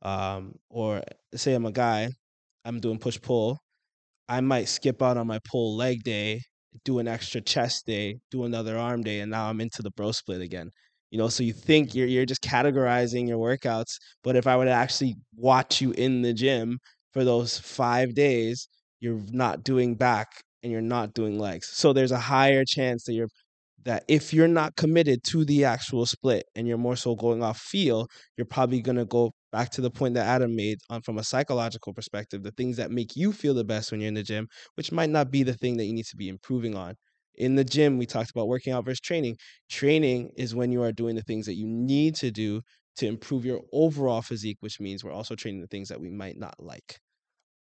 [0.02, 1.02] um or
[1.34, 2.08] say i'm a guy
[2.64, 3.58] i'm doing push pull
[4.28, 6.40] i might skip out on my pull leg day
[6.84, 10.12] do an extra chest day do another arm day and now i'm into the bro
[10.12, 10.70] split again
[11.10, 14.64] you know so you think you're you're just categorizing your workouts but if i were
[14.64, 16.78] to actually watch you in the gym
[17.16, 18.68] for those five days,
[19.00, 20.28] you're not doing back
[20.62, 21.66] and you're not doing legs.
[21.72, 23.30] So there's a higher chance that you're
[23.84, 27.58] that if you're not committed to the actual split and you're more so going off
[27.58, 31.24] feel, you're probably gonna go back to the point that Adam made on from a
[31.24, 34.48] psychological perspective, the things that make you feel the best when you're in the gym,
[34.76, 36.94] which might not be the thing that you need to be improving on.
[37.36, 39.36] In the gym, we talked about working out versus training.
[39.70, 42.62] Training is when you are doing the things that you need to do
[42.96, 46.36] to improve your overall physique, which means we're also training the things that we might
[46.38, 46.98] not like.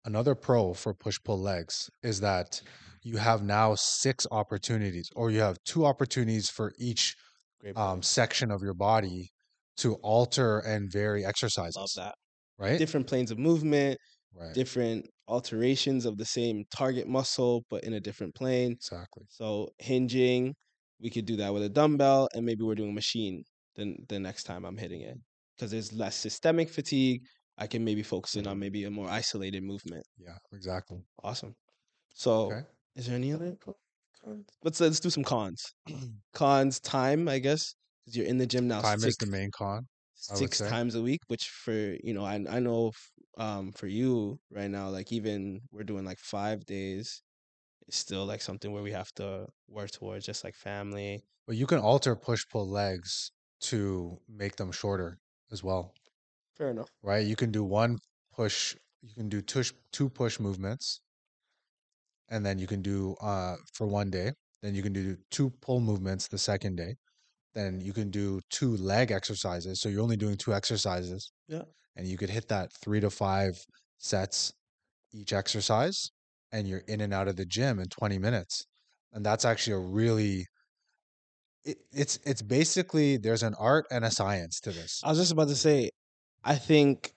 [0.06, 2.62] another pro for push pull legs is that
[3.04, 7.15] you have now six opportunities or you have two opportunities for each
[7.75, 9.32] um, section of your body
[9.80, 12.15] to alter and vary Love exercises that.
[12.58, 14.00] right Different planes of movement,
[14.34, 18.78] right different alterations of the same target muscle, but in a different plane.
[18.78, 20.56] exactly So hinging,
[21.00, 23.44] we could do that with a dumbbell, and maybe we're doing a machine
[23.76, 25.18] the the next time I'm hitting it
[25.58, 27.24] because there's less systemic fatigue.
[27.58, 30.06] I can maybe focus in on maybe a more isolated movement.
[30.18, 31.56] yeah exactly Awesome.
[32.13, 32.65] So, okay
[32.96, 34.46] is there any other cons?
[34.63, 35.63] Let's let's do some cons.
[36.34, 37.76] cons time, I guess,
[38.10, 41.02] because you're in the gym now time six, is the main con six times a
[41.02, 41.22] week.
[41.28, 42.91] Which for you know, I I know
[43.38, 47.24] um for you right now, like even we're doing like five days.
[47.88, 51.24] It's still like something where we have to work towards, just like family.
[51.48, 55.19] but you can alter push pull legs to make them shorter
[55.52, 55.93] as well
[56.54, 56.91] Fair enough.
[57.02, 57.98] right you can do one
[58.34, 61.02] push you can do tush, two push movements
[62.30, 65.80] and then you can do uh for one day then you can do two pull
[65.80, 66.95] movements the second day
[67.56, 71.64] then you can do two leg exercises so you're only doing two exercises Yeah.
[71.96, 73.56] and you could hit that three to five
[73.98, 74.54] sets
[75.14, 76.12] each exercise
[76.52, 78.66] and you're in and out of the gym in 20 minutes
[79.14, 80.46] and that's actually a really
[81.66, 85.32] it, it's it's basically there's an art and a science to this I was just
[85.32, 85.90] about to say,
[86.44, 87.14] I think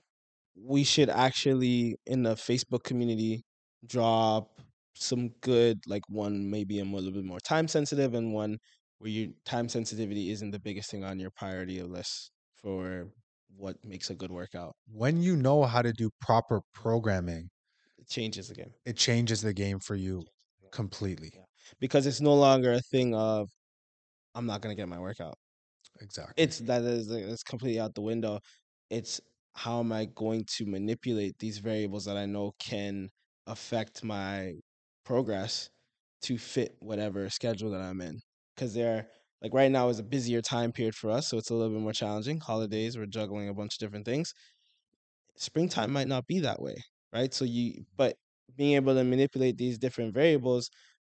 [0.57, 3.45] we should actually in the Facebook community
[3.87, 4.61] drop
[4.97, 8.59] some good like one maybe a little bit more time sensitive and one
[9.03, 13.13] where your time sensitivity isn't the biggest thing on your priority list for
[13.49, 14.77] what makes a good workout.
[14.87, 17.51] when you know how to do proper programming
[17.97, 18.75] It changes the game.
[18.85, 20.25] it changes the game for you
[20.71, 21.45] completely Yeah.
[21.81, 23.49] Because it's no longer a thing of
[24.35, 25.37] I'm not gonna get my workout.
[26.01, 28.41] exactly it's that is it's completely out the window.
[28.91, 29.21] It's
[29.55, 33.11] how am I going to manipulate these variables that I know can
[33.47, 34.55] affect my
[35.05, 35.69] progress
[36.23, 38.21] to fit whatever schedule that I'm in.
[38.55, 39.09] Because they're
[39.43, 41.83] like right now is a busier time period for us, so it's a little bit
[41.83, 42.41] more challenging.
[42.41, 44.35] Holidays, we're juggling a bunch of different things.
[45.37, 46.77] Springtime might not be that way,
[47.13, 47.33] right?
[47.33, 48.17] So you, but
[48.57, 50.71] being able to manipulate these different variables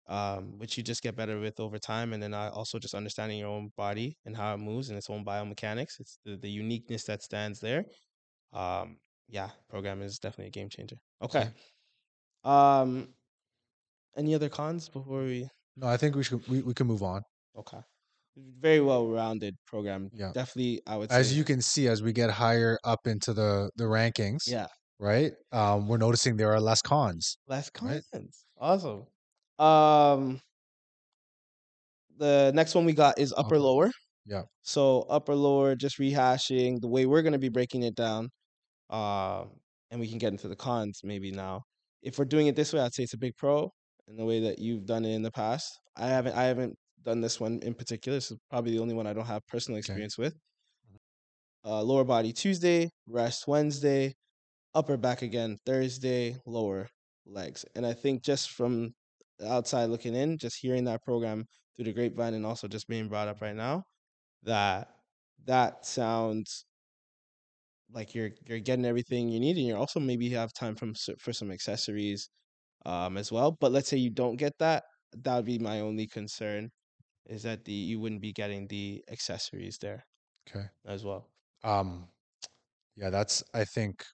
[0.08, 3.48] um, which you just get better with over time, and then also just understanding your
[3.48, 6.00] own body and how it moves and its own biomechanics.
[6.00, 7.84] It's the, the uniqueness that stands there.
[8.52, 8.98] Um,
[9.28, 10.96] yeah, program is definitely a game changer.
[11.22, 11.40] Okay.
[11.40, 11.50] Okay.
[12.44, 13.08] Um,
[14.16, 15.48] any other cons before we?
[15.76, 17.22] No, I think we should we, we can move on.
[17.56, 17.78] Okay.
[18.36, 20.10] Very well rounded program.
[20.12, 20.30] Yeah.
[20.32, 21.36] Definitely, I would As say.
[21.36, 24.68] you can see, as we get higher up into the the rankings, yeah.
[25.00, 25.32] right?
[25.52, 27.36] Um, we're noticing there are less cons.
[27.48, 28.02] Less Right.
[28.12, 28.44] cons.
[28.58, 29.06] Awesome.
[29.58, 30.40] Um,
[32.16, 33.58] the next one we got is upper Upper.
[33.58, 33.90] lower.
[34.26, 34.42] Yeah.
[34.62, 38.30] So upper lower, just rehashing the way we're gonna be breaking it down.
[38.90, 41.62] Um, and we can get into the cons maybe now.
[42.02, 43.70] If we're doing it this way, I'd say it's a big pro
[44.06, 45.78] in the way that you've done it in the past.
[45.96, 48.16] I haven't I haven't done this one in particular.
[48.16, 50.34] This is probably the only one I don't have personal experience with.
[51.64, 54.14] Uh, lower body Tuesday, rest Wednesday,
[54.74, 56.88] upper back again Thursday, lower
[57.26, 57.64] legs.
[57.74, 58.90] And I think just from
[59.38, 61.44] the outside looking in, just hearing that program
[61.76, 63.84] through the grapevine and also just being brought up right now,
[64.44, 64.88] that
[65.46, 66.64] that sounds
[67.92, 71.32] like you're you're getting everything you need, and you're also maybe have time from for
[71.32, 72.28] some accessories,
[72.86, 73.56] um, as well.
[73.60, 74.84] But let's say you don't get that,
[75.24, 76.70] that would be my only concern,
[77.28, 80.06] is that the you wouldn't be getting the accessories there
[80.48, 80.68] Okay.
[80.86, 81.30] as well.
[81.64, 82.08] Um,
[82.96, 84.04] yeah, that's I think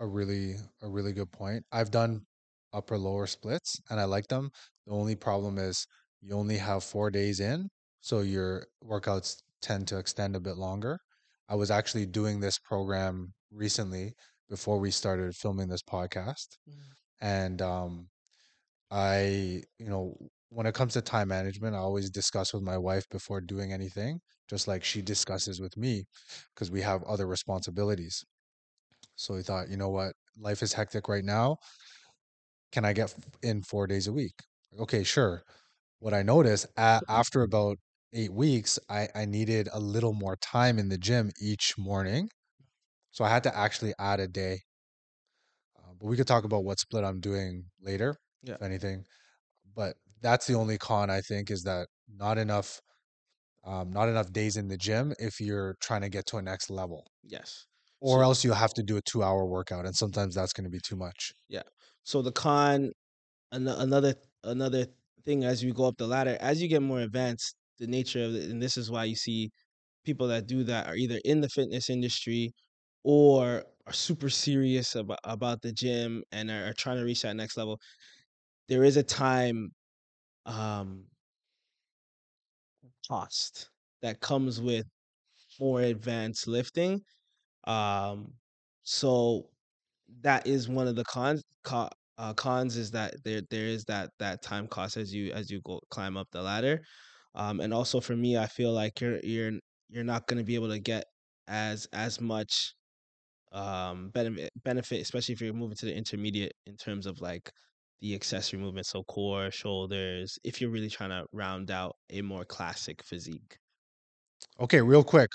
[0.00, 1.64] a really a really good point.
[1.72, 2.26] I've done
[2.72, 4.50] upper lower splits and I like them.
[4.86, 5.86] The only problem is
[6.22, 7.68] you only have four days in,
[8.00, 10.98] so your workouts tend to extend a bit longer.
[11.48, 14.14] I was actually doing this program recently
[14.48, 16.48] before we started filming this podcast,
[17.20, 18.10] and um,
[18.90, 20.16] I, you know,
[20.54, 24.20] when it comes to time management, I always discuss with my wife before doing anything,
[24.48, 26.04] just like she discusses with me,
[26.54, 28.24] because we have other responsibilities.
[29.16, 31.58] So we thought, you know what, life is hectic right now.
[32.72, 34.42] Can I get in four days a week?
[34.78, 35.42] Okay, sure.
[36.00, 37.78] What I noticed a- after about
[38.12, 42.30] eight weeks, I, I needed a little more time in the gym each morning.
[43.12, 44.62] So I had to actually add a day.
[45.78, 48.58] Uh, but we could talk about what split I'm doing later, Yeah.
[48.58, 49.04] if anything.
[49.74, 52.80] But that's the only con I think is that not enough,
[53.64, 56.70] um, not enough days in the gym if you're trying to get to a next
[56.70, 57.66] level, Yes.
[58.00, 60.64] or So- else you have to do a two hour workout, and sometimes that's going
[60.64, 61.32] to be too much.
[61.48, 61.62] Yeah.
[62.04, 62.92] So the con,
[63.52, 64.86] an- another another
[65.24, 68.34] thing as you go up the ladder, as you get more advanced, the nature of
[68.36, 69.50] it, and this is why you see
[70.04, 72.52] people that do that are either in the fitness industry
[73.04, 77.36] or are super serious about, about the gym and are, are trying to reach that
[77.36, 77.80] next level.
[78.68, 79.70] There is a time
[80.46, 81.06] um
[83.08, 83.70] cost
[84.02, 84.86] that comes with
[85.60, 87.02] more advanced lifting.
[87.66, 88.34] Um
[88.84, 89.50] so
[90.22, 94.10] that is one of the cons co- uh, cons is that there there is that
[94.20, 96.82] that time cost as you as you go climb up the ladder
[97.34, 99.52] um and also for me i feel like you're you're
[99.90, 101.04] you're not going to be able to get
[101.48, 102.74] as as much
[103.52, 107.50] um benefit benefit especially if you're moving to the intermediate in terms of like
[108.00, 112.44] the accessory movement so core shoulders if you're really trying to round out a more
[112.44, 113.58] classic physique
[114.58, 115.30] Okay, real quick,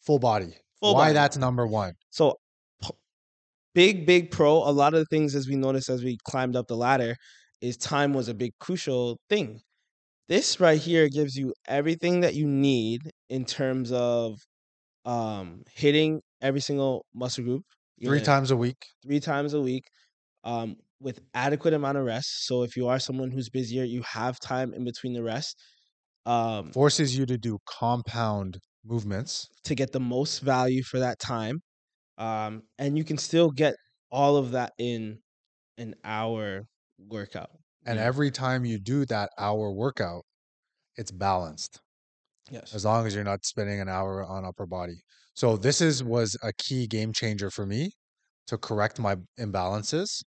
[0.00, 0.56] full body.
[0.80, 1.14] Full Why body.
[1.14, 1.94] that's number one?
[2.10, 2.36] So
[3.74, 4.56] big, big pro.
[4.58, 7.16] A lot of the things as we noticed as we climbed up the ladder
[7.60, 9.60] is time was a big crucial thing.
[10.28, 14.38] This right here gives you everything that you need in terms of
[15.06, 17.64] um hitting every single muscle group.
[18.04, 18.86] Three times a week.
[19.02, 19.84] three times a week
[20.44, 22.46] um with adequate amount of rest.
[22.46, 25.56] So if you are someone who's busier, you have time in between the rest.
[26.26, 29.48] Um Forces you to do compound movements.
[29.64, 31.60] to get the most value for that time.
[32.18, 33.74] Um, and you can still get
[34.10, 35.20] all of that in
[35.78, 36.62] an hour
[36.98, 37.50] workout.
[37.86, 38.04] And Yeah.
[38.06, 40.24] every time you do that hour workout,
[40.96, 41.80] it's balanced.
[42.50, 42.74] Yes.
[42.74, 45.02] as long as you're not spending an hour on upper body.
[45.34, 47.92] So this is was a key game changer for me
[48.48, 50.22] to correct my imbalances.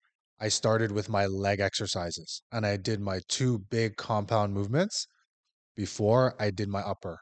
[0.40, 5.06] I started with my leg exercises and I did my two big compound movements
[5.76, 7.18] before I did my upper.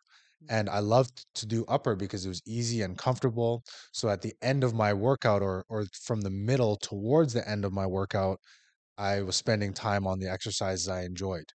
[0.48, 3.64] And I loved to do upper because it was easy and comfortable.
[3.92, 7.64] So at the end of my workout or or from the middle towards the end
[7.64, 8.38] of my workout,
[8.98, 11.46] I was spending time on the exercises I enjoyed.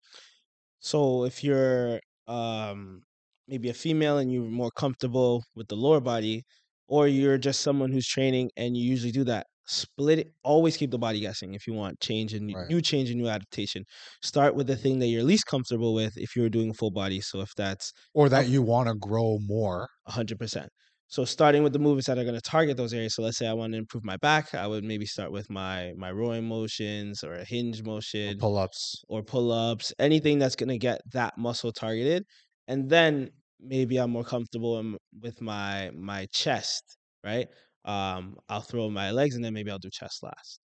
[0.81, 3.03] So if you're um
[3.49, 6.45] maybe a female and you're more comfortable with the lower body,
[6.89, 10.35] or you're just someone who's training and you usually do that, split it.
[10.45, 12.69] Always keep the body guessing if you want change and Right.
[12.69, 13.85] new change and new adaptation.
[14.23, 17.21] Start with the thing that you're least comfortable with if you're doing full body.
[17.21, 19.89] So if that's Or that you want to grow more.
[20.07, 20.71] hundred percent.
[21.09, 23.15] So starting with the movements that are going to target those areas.
[23.17, 25.93] So let's say I want to improve my back, I would maybe start with my
[25.97, 29.05] my rowing motions or a hinge motion Pull ups.
[29.09, 32.25] or pull ups, anything that's going to get that muscle targeted,
[32.69, 33.31] and then
[33.61, 37.49] maybe I'm more comfortable with my my chest, right?
[37.85, 40.61] Um, I'll throw my legs and then maybe I'll do chest last.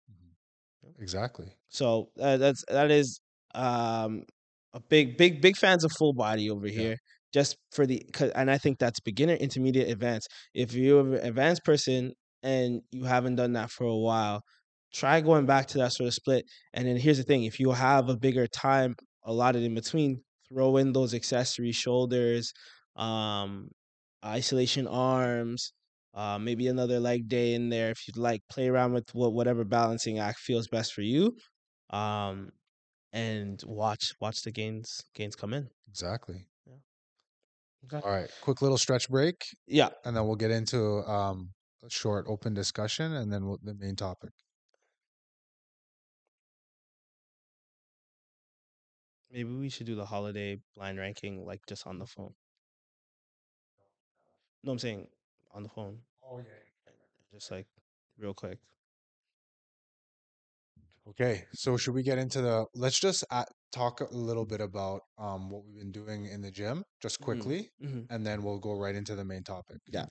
[0.98, 1.56] Exactly.
[1.68, 3.20] So uh, that's that is
[3.54, 4.24] um
[4.72, 6.68] a big big big fans of full body over Yeah.
[6.68, 6.96] here.
[7.32, 10.28] Just for the 'cause- and I think that's beginner, intermediate, advanced.
[10.54, 14.42] If you're an advanced person and you haven't done that for a while,
[14.92, 16.44] try going back to that sort of split.
[16.72, 20.76] And then here's the thing: if you have a bigger time allotted in between, throw
[20.76, 22.52] in those accessory shoulders,
[22.96, 23.70] um,
[24.24, 25.72] isolation arms,
[26.14, 28.42] uh, maybe another leg day in there if you'd like.
[28.50, 31.36] Play around with what whatever balancing act feels best for you,
[31.90, 32.50] um,
[33.12, 35.68] and watch watch the gains gains come in.
[35.88, 36.46] Exactly.
[36.66, 36.74] Yeah.
[37.84, 38.04] Okay.
[38.04, 38.30] All right.
[38.40, 41.52] Quick little stretch break, Yeah, and then we'll get into um,
[41.84, 44.30] a short open discussion, and then we'll, the main topic.
[49.30, 52.34] maybe we should do the holiday blind ranking like just on the phone.
[54.64, 55.08] No, I'm saying
[55.54, 56.92] on the phone, Oh yeah.
[57.32, 57.66] just like
[58.18, 58.58] real quick.
[61.08, 62.66] Okay, so should we get into the?
[62.74, 66.50] Let's just at, talk a little bit about um, what we've been doing in the
[66.50, 67.24] gym, just Mhm.
[67.24, 69.78] quickly, hmm and then we'll go right into the main topic.
[69.86, 70.06] Yeah.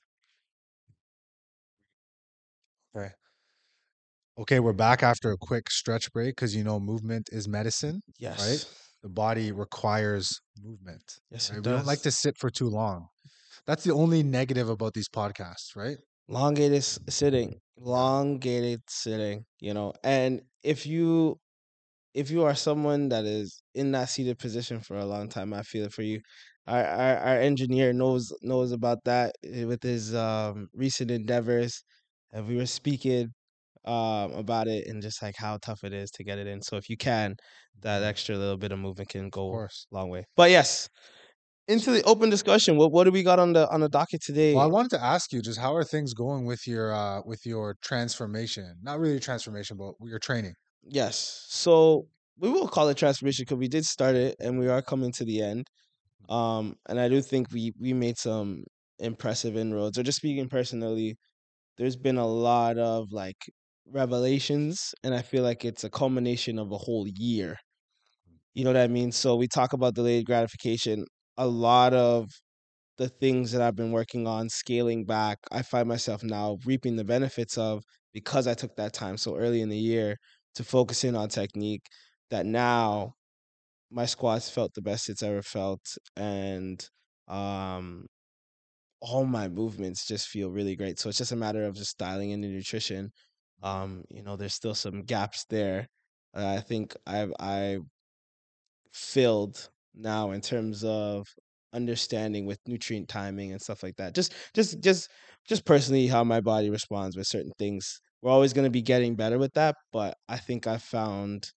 [2.96, 3.14] Okay.
[4.38, 8.02] Okay, we're back after a quick stretch break because you know movement is medicine.
[8.18, 8.40] Yes.
[8.40, 8.66] Right.
[9.04, 11.04] The body requires movement.
[11.30, 11.64] Yes, it right?
[11.66, 13.08] We don't like to sit for too long.
[13.66, 15.98] That's the only negative about these podcasts, right?
[16.30, 19.46] Elongated s- sitting, elongated sitting.
[19.60, 21.40] You know, and if you
[22.14, 25.64] if you are someone that is in that seated position for a long time, I
[25.64, 26.22] feel it for you.
[26.68, 31.84] Our our, our engineer knows knows about that eh, with his um, recent endeavors,
[32.34, 33.34] and we were speaking
[33.86, 36.62] um, about it and just like how tough it is to get it in.
[36.62, 37.36] So if you can,
[37.82, 38.08] that Mhm.
[38.10, 40.26] extra little bit of movement can go a long way.
[40.38, 40.90] But yes,
[41.68, 42.78] into the open discussion.
[42.78, 44.54] What what do we got on the on the docket today?
[44.54, 47.46] Well, I wanted to ask you just how are things going with your uh with
[47.46, 48.76] your transformation?
[48.82, 50.54] Not really transformation, but your training.
[50.84, 51.46] Yes.
[51.48, 55.12] So we will call it transformation because we did start it and we are coming
[55.14, 55.68] to the end.
[56.30, 58.66] Um, and I do think we we made some
[59.00, 59.98] impressive inroads.
[59.98, 61.18] Or just speaking personally,
[61.78, 63.38] there's been a lot of like
[63.88, 67.58] revelations, and I feel like it's a culmination of a whole year.
[68.54, 69.12] You know what I mean?
[69.12, 71.06] So we talk about delayed gratification.
[71.38, 72.30] A lot of
[72.98, 77.04] the things that I've been working on scaling back, I find myself now reaping the
[77.06, 80.18] benefits of because I took that time so early in the year
[80.56, 81.86] to focus in on technique
[82.32, 83.16] that now
[83.92, 85.82] my squats felt the best it's ever felt
[86.18, 86.88] and
[87.28, 88.08] um
[89.02, 91.00] all my movements just feel really great.
[91.00, 93.12] So it's just a matter of just dialing in the nutrition.
[93.62, 95.88] Um, you know, there's still some gaps there.
[96.34, 97.80] I think I've I
[98.92, 101.26] filled now in terms of
[101.74, 104.14] understanding with nutrient timing and stuff like that.
[104.14, 105.10] Just just just
[105.48, 108.00] just personally how my body responds with certain things.
[108.22, 111.52] We're always going to be getting better with that, but I think I found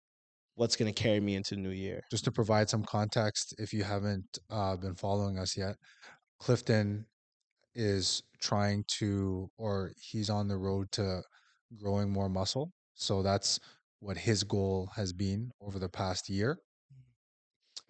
[0.57, 2.01] what's going to carry me into new year.
[2.11, 5.77] Just to provide some context, if you haven't uh, been following us yet,
[6.41, 7.07] Clifton
[7.75, 11.23] is trying to, or he's on the road to
[11.79, 12.73] growing more muscle.
[12.95, 13.61] So that's
[14.01, 16.59] what his goal has been over the past year.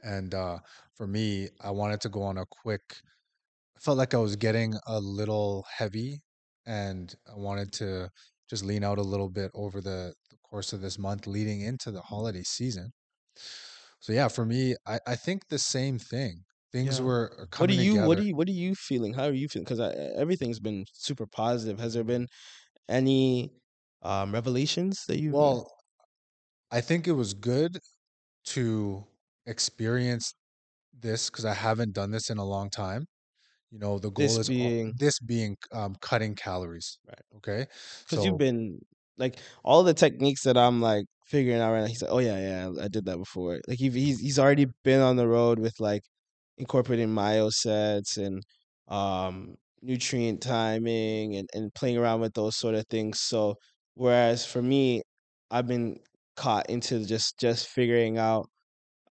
[0.07, 0.61] And uh,
[0.95, 2.83] for me, I wanted to go on a quick,
[3.77, 6.23] I felt like I was getting a little heavy
[6.67, 8.11] and I wanted to
[8.51, 11.91] just lean out a little bit over the, the course of this month leading into
[11.91, 12.93] the holiday season.
[14.01, 16.45] So yeah, for me, I, I think the same thing.
[16.73, 17.01] Things Yeah.
[17.01, 17.99] were are What do coming you together.
[17.99, 19.15] what do you what are you feeling?
[19.15, 19.65] How are you feeling?
[19.65, 21.79] Because everything's been super positive.
[21.81, 22.29] Has there been
[22.89, 23.53] any
[24.03, 25.71] um revelations that you Well,
[26.71, 27.81] I think it was good
[28.47, 29.07] to
[29.47, 30.35] experience
[30.95, 33.07] this because I haven't done this in a long time.
[33.71, 36.99] You know, the goal this is being this being um, cutting calories.
[37.07, 37.23] Right.
[37.37, 37.67] Okay.
[38.05, 38.81] because So you've been
[39.19, 41.87] like all the techniques that I'm like figuring out right now.
[41.87, 43.61] He's like, oh yeah, yeah, I did that before.
[43.69, 46.03] Like he, he's he's already been on the road with like
[46.59, 48.43] incorporating myo sets and
[48.89, 53.21] um nutrient timing and and playing around with those sort of things.
[53.21, 53.57] So
[53.95, 55.03] whereas for me,
[55.51, 55.99] I've been
[56.37, 58.49] caught into just just figuring out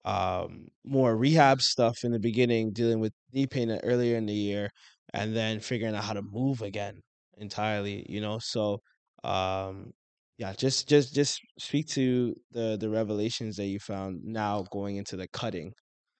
[0.05, 4.71] um more rehab stuff in the beginning, dealing with knee pain earlier in the year,
[5.15, 7.01] and then figuring out how to move again
[7.39, 8.05] entirely.
[8.09, 8.81] You know, so
[9.25, 9.93] um
[10.39, 15.17] yeah, just just just speak to the the revelations that you found now going into
[15.17, 15.73] the cutting.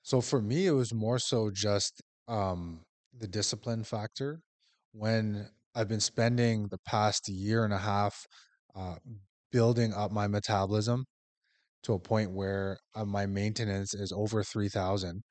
[0.03, 2.83] so for me, it was more so just um,
[3.13, 4.41] the discipline factor.
[4.93, 8.27] when I've been spending the past year and a half
[8.77, 8.97] uh,
[9.53, 11.05] building up my metabolism
[11.85, 15.23] to a point where uh, my maintenance is over 3000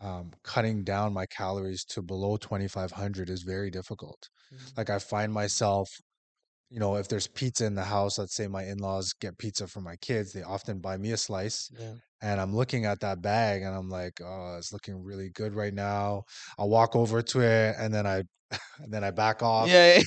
[0.00, 4.76] um, cutting down my calories to below 2500 is very difficult Mhm.
[4.76, 5.88] like i find myself
[6.70, 9.80] you know if there's pizza in the house let's say my in-laws get pizza for
[9.80, 11.96] my kids they often buy me a slice Yeah.
[12.22, 15.74] and i'm looking at that bag and i'm like oh it's looking really good right
[15.74, 16.22] now
[16.58, 18.22] i'll walk over to it and then i
[18.78, 20.00] and then i back off Yeah.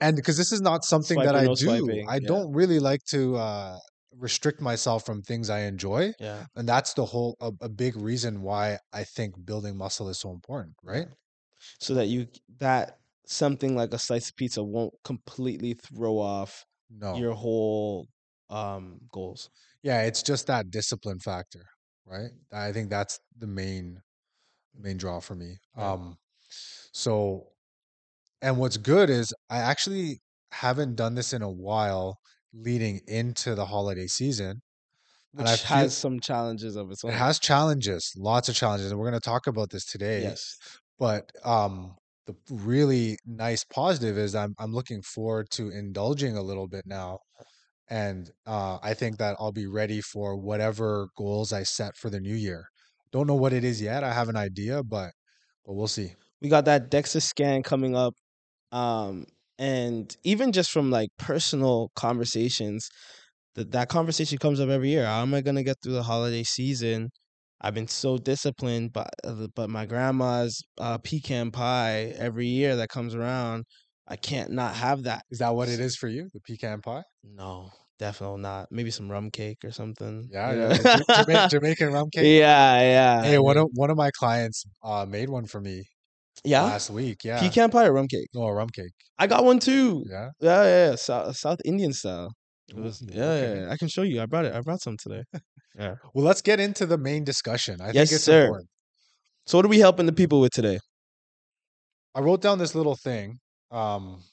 [0.00, 2.30] and because this is not something that I no do, swiping, I yeah.
[2.30, 3.78] don't really like to uh,
[4.16, 6.46] restrict myself from things I enjoy, Yeah.
[6.56, 10.30] and that's the whole a, a big reason why I think building muscle is so
[10.32, 11.08] important, right?
[11.80, 17.12] So that you that something like a slice of pizza won't completely throw off No,
[17.12, 18.08] your whole
[18.50, 19.50] um goals.
[19.82, 21.64] yeah, it's just that discipline factor,
[22.04, 22.30] right?
[22.52, 24.00] I think that's the main
[24.74, 25.58] main draw for me.
[25.74, 25.92] Yeah.
[25.92, 26.18] Um,
[26.92, 27.52] so,
[28.42, 30.20] and what's good is I actually
[30.52, 32.18] haven't done this in a while
[32.56, 34.62] leading into the holiday season.
[35.32, 37.12] Which And feel- has some challenges of its own.
[37.12, 40.22] It has challenges, lots of challenges, and we're going to talk about this today.
[40.22, 40.56] yes.
[40.98, 41.96] But um,
[42.26, 47.18] the really nice positive is I'm I'm looking forward to indulging a little bit now,
[47.88, 52.20] and uh, I think that I'll be ready for whatever goals I set for the
[52.20, 52.66] new year.
[53.12, 54.02] Don't know what it is yet.
[54.04, 55.12] I have an idea, but
[55.64, 56.14] but we'll see.
[56.40, 58.14] we got that DEXA scan coming up.
[58.72, 59.26] Um,
[59.58, 62.88] and even just from like personal conversations,
[63.54, 65.06] that that conversation comes up every year.
[65.06, 67.10] How am I gonna get through the holiday season?
[67.60, 72.90] I've been so disciplined, but uh, but my grandma's uh, pecan pie every year that
[72.90, 73.64] comes around,
[74.06, 75.24] I can't not have that.
[75.30, 76.28] Is that what it is for you?
[76.34, 77.02] The pecan pie?
[77.24, 78.68] No, definitely not.
[78.70, 80.28] Maybe some rum cake or something.
[80.30, 80.56] Yeah, yeah.
[80.56, 80.68] know?
[80.74, 82.24] the Ja- Jama- Jamaican rum cake.
[82.24, 83.22] yeah, yeah.
[83.22, 85.84] Hey, one of one of my clients uh, made one for me
[86.46, 87.24] yeah, last week.
[87.24, 88.28] Yeah, pecan pie or rum cake.
[88.34, 88.92] no a rum cake.
[89.18, 90.04] I got one too.
[90.04, 90.30] Yeah.
[90.40, 90.94] Yeah, yeah, yeah.
[90.96, 92.32] South, South Indian style.
[92.74, 93.60] Was, Ooh, yeah, yeah, okay.
[93.62, 94.20] yeah, I can show you.
[94.20, 94.54] I brought it.
[94.54, 95.22] I brought some today.
[95.78, 95.96] yeah.
[96.14, 97.80] Well, let's get into the main discussion.
[97.80, 98.28] I Yes, think it's sir.
[98.28, 98.68] important.
[99.46, 100.78] So, what are we helping the people with today?
[102.14, 103.38] I wrote down this little thing,
[103.70, 104.24] um,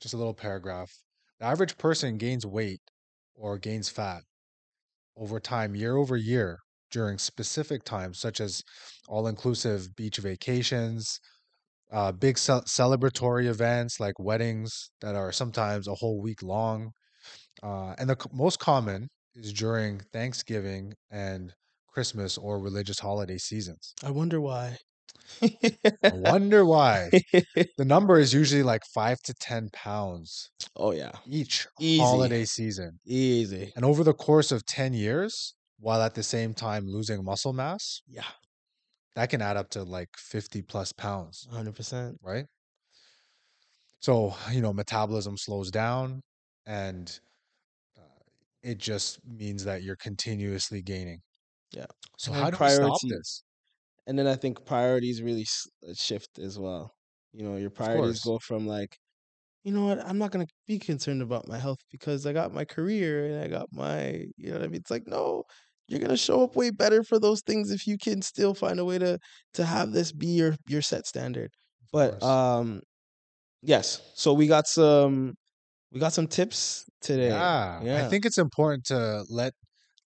[0.00, 0.90] just a little paragraph.
[1.38, 2.80] The average person gains weight
[3.34, 4.22] or gains fat
[5.16, 6.58] over time, year over year,
[6.90, 8.62] during specific times, such as
[9.08, 11.20] all inclusive beach vacations,
[11.92, 16.92] uh, big ce- celebratory events like weddings that are sometimes a whole week long.
[17.62, 21.54] Uh, and the c- most common is during Thanksgiving and
[21.88, 23.94] Christmas or religious holiday seasons.
[24.02, 24.78] I wonder why.
[25.42, 27.10] I wonder why.
[27.78, 32.02] The number is usually like five to 10 pounds oh yeah, each Easy.
[32.02, 33.00] holiday season.
[33.06, 33.72] easy.
[33.76, 38.02] And over the course of 10 years, while at the same time losing muscle mass,
[38.06, 38.30] Yeah,
[39.16, 42.20] that can add up to like 50 plus pounds, hundred percent.
[42.22, 42.46] right?
[44.00, 46.22] So, you know, metabolism slows down
[46.64, 47.18] and
[47.98, 48.02] uh,
[48.62, 51.22] it just means that you're continuously gaining.
[51.72, 51.86] Yeah.
[52.18, 53.42] So, And how do we stop this?
[54.06, 55.46] And then I think priorities really
[55.88, 56.92] uh, shift as well.
[57.32, 58.98] You know, your priorities go from like,
[59.64, 62.64] you know what, I'm not gonna be concerned about my health because I got my
[62.64, 64.80] career and I got my, you know what I mean.
[64.80, 65.44] It's like no,
[65.88, 68.84] you're gonna show up way better for those things if you can still find a
[68.84, 69.18] way to
[69.54, 71.50] to have this be your your set standard.
[71.92, 72.82] But um,
[73.62, 74.00] yes.
[74.14, 75.34] So we got some
[75.92, 77.28] we got some tips today.
[77.28, 78.04] Yeah, yeah.
[78.04, 79.52] I think it's important to let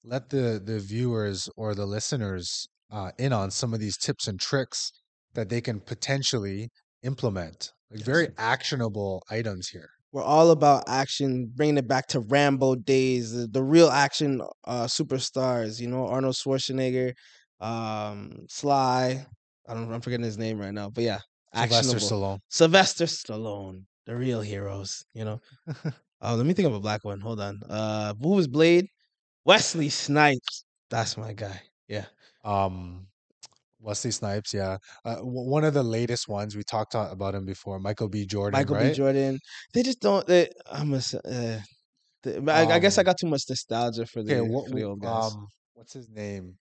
[0.04, 4.38] let the the viewers or the listeners uh, in on some of these tips and
[4.38, 4.92] tricks
[5.34, 6.68] that they can potentially
[7.02, 7.72] implement.
[7.90, 9.90] Like very actionable items here.
[10.12, 14.84] We're all about action, bringing it back to Rambo days, the, the real action uh,
[14.84, 15.80] superstars.
[15.80, 17.14] You know, Arnold Schwarzenegger,
[17.60, 19.24] um, Sly.
[19.68, 19.92] I don't.
[19.92, 21.20] I'm forgetting his name right now, but yeah,
[21.54, 22.00] Sylvester actionable.
[22.00, 22.38] Stallone.
[22.48, 25.04] Sylvester Stallone, the real heroes.
[25.14, 25.40] You know.
[26.22, 27.20] oh, let me think of a black one.
[27.20, 27.60] Hold on.
[27.68, 28.86] Uh, who was Blade?
[29.44, 30.64] Wesley Snipes.
[30.90, 31.60] That's my guy.
[31.88, 32.06] Yeah.
[32.44, 33.06] Um,
[33.80, 34.76] Wesley Snipes, yeah.
[35.04, 38.26] Uh, w- one of the latest ones we talked about him before, Michael B.
[38.26, 38.90] Jordan, Michael right?
[38.90, 38.94] B.
[38.94, 39.38] Jordan.
[39.72, 40.26] They just don't.
[40.26, 40.98] They, I'm a.
[40.98, 41.60] s- Uh,
[42.22, 44.68] the- but I, I guess I Um, got too much nostalgia for the, Okay, what,
[44.68, 45.32] for the old guys.
[45.32, 46.58] um, what's his name?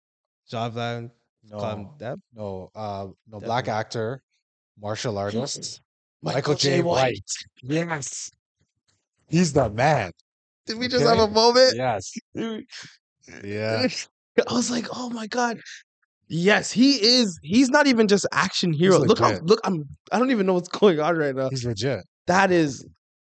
[0.51, 1.11] Javlan,
[1.51, 2.19] call him No, Deb.
[2.33, 4.23] no, uh, no, black actor,
[4.79, 5.81] martial artist,
[6.21, 6.81] Michael, Michael J.
[6.81, 7.19] White.
[7.61, 8.31] Yes,
[9.27, 10.11] he's the man.
[10.65, 11.75] Did we just have a moment?
[11.75, 13.87] Yes, yeah.
[14.49, 15.59] I was like, oh my god.
[16.29, 17.39] Yes, he is.
[17.41, 18.99] He's not even just action hero.
[18.99, 19.45] Look how legit.
[19.45, 19.59] look.
[19.63, 19.83] I'm.
[20.11, 21.49] I don't even know what's going on right now.
[21.49, 22.01] He's legit.
[22.27, 22.85] That is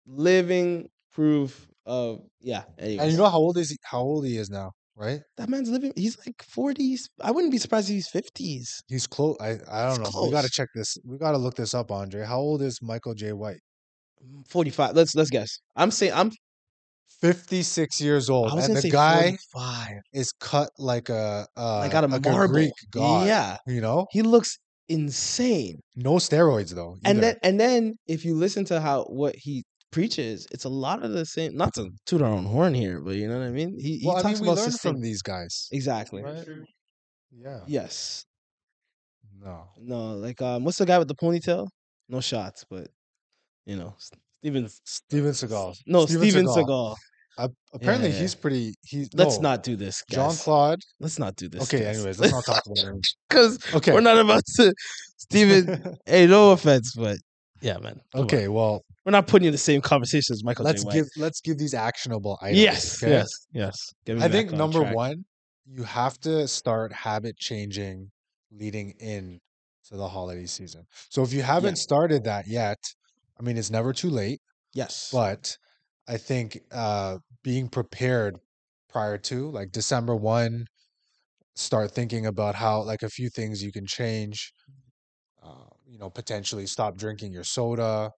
[0.06, 2.64] living proof of yeah.
[2.78, 3.02] Anyways.
[3.02, 3.78] And you know how old is he?
[3.84, 4.72] How old he is now?
[4.96, 5.22] right?
[5.38, 5.94] That man's living.
[5.96, 7.10] He's like forties.
[7.22, 8.82] I wouldn't be surprised if he's fifties.
[8.88, 9.38] He's close.
[9.40, 10.24] I I don't know.
[10.24, 10.98] We got to check this.
[11.06, 12.26] We got to look this up, Andre.
[12.26, 13.34] How old is Michael J.
[13.34, 13.62] White?
[14.24, 14.96] Mm, forty-five.
[14.96, 15.60] Let's let's guess.
[15.76, 16.32] I'm saying I'm.
[17.22, 19.22] 56 years old, I was and gonna the say guy
[19.54, 19.98] forty-five.
[20.14, 22.54] is cut like a uh, Like out of like a marble.
[22.54, 23.28] Greek god.
[23.28, 24.58] Yeah, You know, he looks
[24.90, 25.80] insane.
[25.96, 26.98] no steroids though.
[27.06, 27.22] And either.
[27.22, 31.12] then and then if you listen to how what he preaches, it's a lot of
[31.12, 31.56] the same.
[31.56, 33.76] Not to toot our own horn here, but you know what I mean.
[33.80, 35.68] He he well, I talks mean, about sustain- from these guys.
[35.72, 36.24] exactly.
[36.24, 36.46] Right?
[37.32, 37.62] Yeah.
[37.68, 38.26] Yes.
[39.40, 39.66] No.
[39.78, 41.68] No, like um, what's the guy with the ponytail?
[42.10, 42.88] No shots, but
[43.66, 43.94] you know,
[44.44, 44.70] Steven.
[44.84, 45.78] Steven Seagal.
[45.88, 46.68] No, Steven Steven Seagal.
[46.68, 46.96] Seagal.
[47.38, 48.20] Uh, apparently, yeah.
[48.20, 48.76] he's pretty.
[48.84, 50.36] He's Let's no, not do this, John.
[50.36, 50.80] Claude.
[51.00, 51.64] Let's not do this.
[51.64, 51.84] Okay.
[51.84, 51.98] guys.
[51.98, 53.02] Anyways, let's not talk about him.
[53.30, 53.94] because Okay.
[53.94, 54.74] we're not about to.
[55.18, 57.18] Steven, hey, no offense, but
[57.62, 58.02] yeah, man.
[58.12, 58.24] come on.
[58.26, 58.50] okay.
[58.50, 60.66] Well, we're not putting you in the same conversation as Michael.
[60.66, 62.60] let's give let's give these actionable items.
[62.60, 63.14] Yes, okay?
[63.14, 63.76] yes, yes.
[64.22, 64.96] I think number track.
[64.96, 65.24] one,
[65.66, 68.12] you have to start habit changing
[68.52, 69.40] leading in
[69.90, 70.86] to the holiday season.
[71.10, 72.78] So if you haven't started that yet,
[73.40, 74.42] I mean, it's never too late,
[74.74, 75.58] Yes, but
[76.08, 78.40] I think uh, being prepared
[78.90, 80.66] prior to like December 1,
[81.56, 84.54] start thinking about how, like, a few things you can change.
[85.42, 88.12] Uh, you know, potentially stop drinking your soda.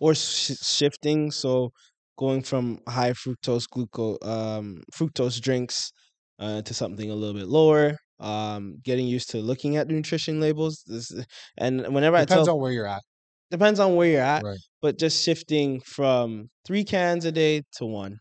[0.00, 1.30] or sh- shifting.
[1.30, 1.70] So
[2.18, 5.90] going from high fructose glucose um, fructose drinks
[6.38, 7.96] uh, to something a little bit lower.
[8.20, 10.82] Um, getting used to looking at nutrition labels.
[10.86, 11.12] This,
[11.56, 13.02] and whenever I Depends tell, on where you're at.
[13.50, 14.58] Depends on where you're at, Right.
[14.82, 18.18] but just shifting from three cans a day to one.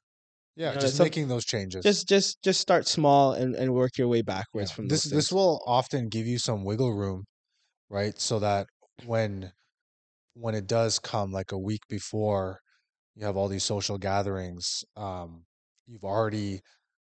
[0.56, 1.86] Yeah, know, just making those changes.
[1.86, 4.22] Just just just start small and, and work your way
[4.54, 4.68] Yeah.
[4.68, 7.26] backwards from this this will often give you some wiggle room
[7.90, 8.68] right so that
[9.06, 9.54] when
[10.36, 12.62] when it does come like a week before
[13.16, 15.46] you have all these social gatherings um
[15.88, 16.62] you've already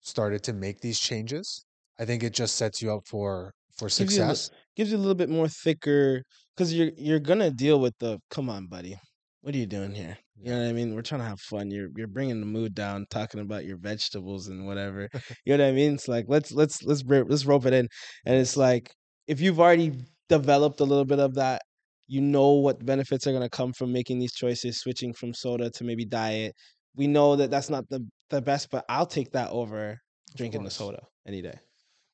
[0.02, 1.66] started to make these changes
[1.98, 4.51] i think it just sets you up for for Gives you a li- success.
[4.76, 6.22] gives you a little bit more thicker
[6.55, 8.97] because you're you're gonna deal with the come on buddy
[9.41, 10.18] what are you doing here?
[10.37, 10.95] You know what i mean?
[10.95, 11.70] We're trying to have fun.
[11.70, 15.09] You're you're bringing the mood down talking about your vegetables and whatever.
[15.47, 15.95] You know what i mean?
[15.95, 17.89] It's like let's let's let's let's rope it in.
[18.26, 18.93] And it's like
[19.26, 19.93] if you've already
[20.29, 21.62] developed a little bit of that
[22.07, 25.70] you know what benefits are going to come from making these choices switching from soda
[25.70, 26.53] to maybe diet.
[26.97, 28.01] We know that that's not the
[28.31, 29.99] the best but i'll take that over
[30.37, 31.59] drinking the soda any day.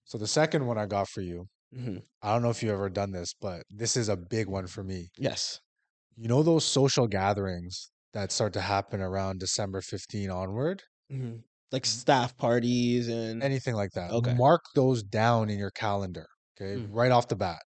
[0.04, 2.90] So the second one i got for you hmm i don't know if you've ever
[2.90, 5.60] done this but this is a big one for me yes
[6.16, 11.36] you know those social gatherings that start to happen around december 15 onward hmm
[11.72, 14.14] like staff parties and anything like that.
[14.14, 14.36] Okay.
[14.36, 16.88] Mark those down in your calendar, okay, Mm.
[16.88, 17.62] right off the bat.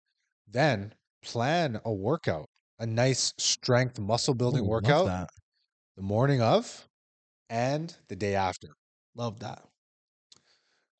[0.47, 2.47] Then plan a workout,
[2.79, 5.13] a nice strength muscle building Ooh, workout
[5.95, 6.87] the morning of
[7.49, 8.69] and the day after.
[9.15, 9.67] Love that.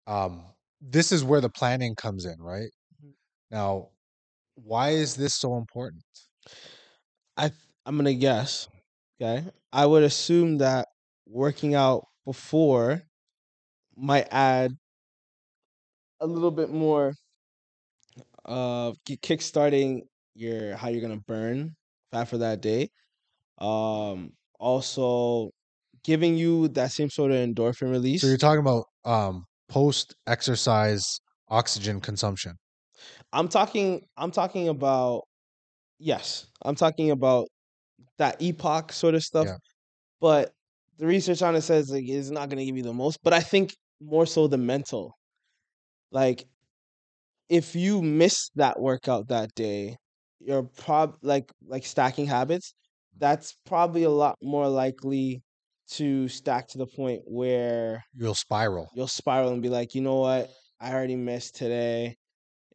[0.08, 0.46] Um,
[0.82, 2.70] this is where the planning comes in, right?
[3.54, 3.92] Now,
[4.56, 6.04] why is this so important?
[7.38, 7.52] I
[7.86, 8.68] I'm gonna guess.
[9.22, 10.88] Okay, I would assume that
[11.26, 13.04] working out before
[13.96, 14.78] might add
[16.20, 17.14] a little bit more
[18.46, 20.02] of ki- kickstarting
[20.36, 21.76] your how you're gonna burn
[22.12, 22.90] fat for that day.
[23.60, 25.52] Um, also
[26.04, 28.22] giving you that same sort of endorphin release.
[28.22, 32.56] So you're talking about um, post exercise oxygen consumption.
[33.34, 35.24] I'm talking I'm talking about
[36.00, 37.48] yes, I'm talking about
[38.20, 39.48] that EPOC sort of stuff.
[39.48, 39.58] Yeah.
[40.22, 40.52] But
[41.00, 43.42] the research on it says like it's not gonna give you the most, but I
[43.42, 45.18] think more so the mental.
[46.12, 46.46] Like
[47.50, 49.98] if you miss that workout that day,
[50.40, 52.74] you're prob like like stacking habits,
[53.18, 55.44] that's probably a lot more likely
[55.92, 58.90] to stack to the point where You'll spiral.
[58.96, 62.18] you'll spiral and be like, you know what, I already missed today.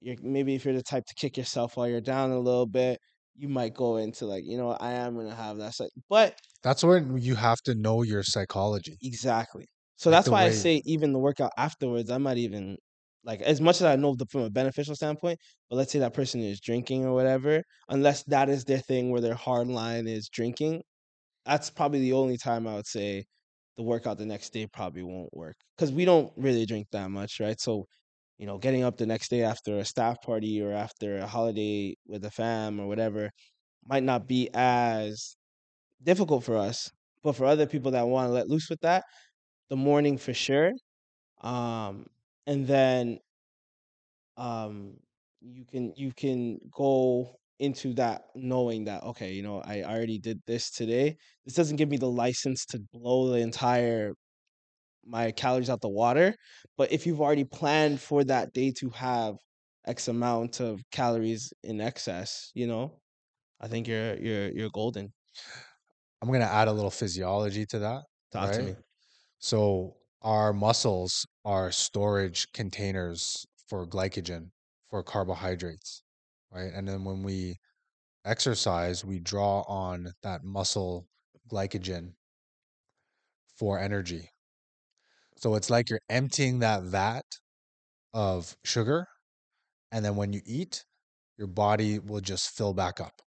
[0.01, 3.01] You're maybe if you're the type to kick yourself while you're down a little bit,
[3.37, 5.75] you might go into like, you know, what, I am gonna have that.
[6.09, 9.01] But That's when you have to know your psychology.
[9.03, 9.67] exactly.
[9.97, 12.77] So Like that's why I say even the workout afterwards, I might even
[13.25, 15.39] like as much as I know the, from a beneficial standpoint.
[15.69, 19.21] But let's say that person is drinking or whatever, unless that is their thing where
[19.21, 20.83] their hard line is drinking,
[21.47, 23.25] that's probably the only time I would say
[23.79, 27.41] the workout the next day probably won't work because we don't really drink that much,
[27.41, 27.61] right?
[27.61, 27.87] So,
[28.39, 31.95] you know, getting up the next day after a staff party or after a holiday
[32.07, 33.31] with the fam or whatever
[33.87, 35.37] might not be as
[36.03, 36.91] difficult for us,
[37.23, 39.05] but for other people that want to let loose with that,
[39.71, 40.73] the morning for sure.
[41.43, 42.07] Um,
[42.47, 43.19] and then
[44.37, 44.95] um,
[45.41, 50.41] you can you can go into that knowing that okay, you know, I already did
[50.47, 51.17] this today.
[51.45, 54.13] This doesn't give me the license to blow the entire
[55.09, 56.35] my calories out the water.
[56.77, 59.37] But if you've already planned for that day to have
[59.87, 63.01] X amount of calories in excess, you know,
[63.61, 65.13] I think you're you're you're golden.
[66.23, 68.05] I'm gonna add a little physiology to that.
[68.31, 68.77] Talk to me.
[69.39, 74.53] So our muscles are storage containers for glycogen,
[74.91, 76.03] for carbohydrates,
[76.53, 76.73] right?
[76.75, 77.59] And then when we
[78.25, 81.09] exercise, we draw on that muscle
[81.51, 82.15] glycogen
[83.59, 84.31] for energy.
[85.39, 87.25] So it's like you're emptying that vat
[88.15, 89.09] of sugar,
[89.93, 90.87] and then when you eat,
[91.39, 93.23] your body will just fill back up.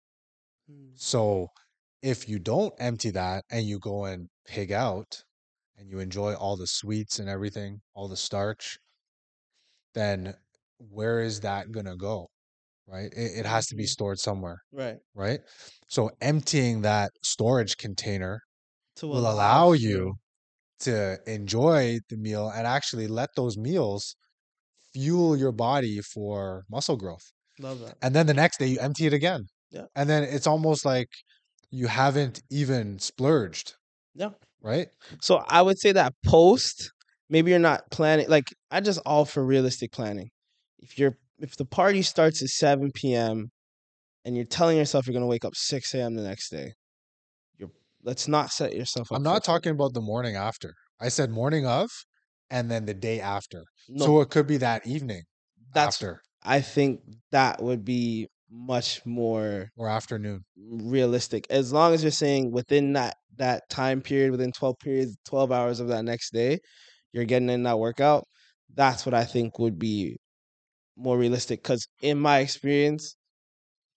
[0.69, 0.97] Mm.
[0.97, 1.51] So
[2.03, 5.25] if you don't empty that and you go and pig out
[5.77, 8.79] and you enjoy all the sweets and everything, all the starch,
[9.95, 10.35] then
[10.79, 12.29] where is that going to go?
[12.87, 13.13] Right?
[13.15, 13.87] It, it has to be Mhm.
[13.87, 15.03] stored somewhere, Right.
[15.15, 15.41] right?
[15.89, 18.43] So emptying that storage container
[18.97, 20.15] To will allow you
[20.81, 24.17] to enjoy the meal and actually let those meals
[24.93, 27.33] fuel your body for muscle growth.
[27.59, 27.97] Love that.
[28.03, 29.47] And then the next day you empty it again.
[29.71, 29.87] Yeah.
[29.95, 31.09] And then it's almost like
[31.71, 33.75] you haven't even splurged,
[34.15, 34.31] Yeah.
[34.61, 34.89] right?
[35.21, 36.93] So I would say that post,
[37.29, 38.29] maybe you're not planning.
[38.29, 40.29] Like I just all for realistic planning.
[40.79, 43.51] If you're if the party starts at seven p.m.
[44.25, 46.15] and you're telling yourself you're gonna wake up six a.m.
[46.15, 46.73] the next day,
[48.07, 49.19] let's not set yourself up.
[49.19, 50.73] I'm not talking about the morning after.
[51.01, 51.91] I said morning of
[52.49, 53.63] and then the day after.
[53.89, 55.23] No, So it could be that evening
[55.75, 55.97] that's.
[56.03, 57.01] after I think
[57.33, 60.45] that would be much more or afternoon.
[60.57, 65.51] realistic as long as you're saying within that that time period within 12 periods 12
[65.53, 66.59] hours of that next day
[67.13, 68.25] you're getting in that workout
[68.75, 70.17] that's what i think would be
[70.97, 73.17] more realistic because in my experience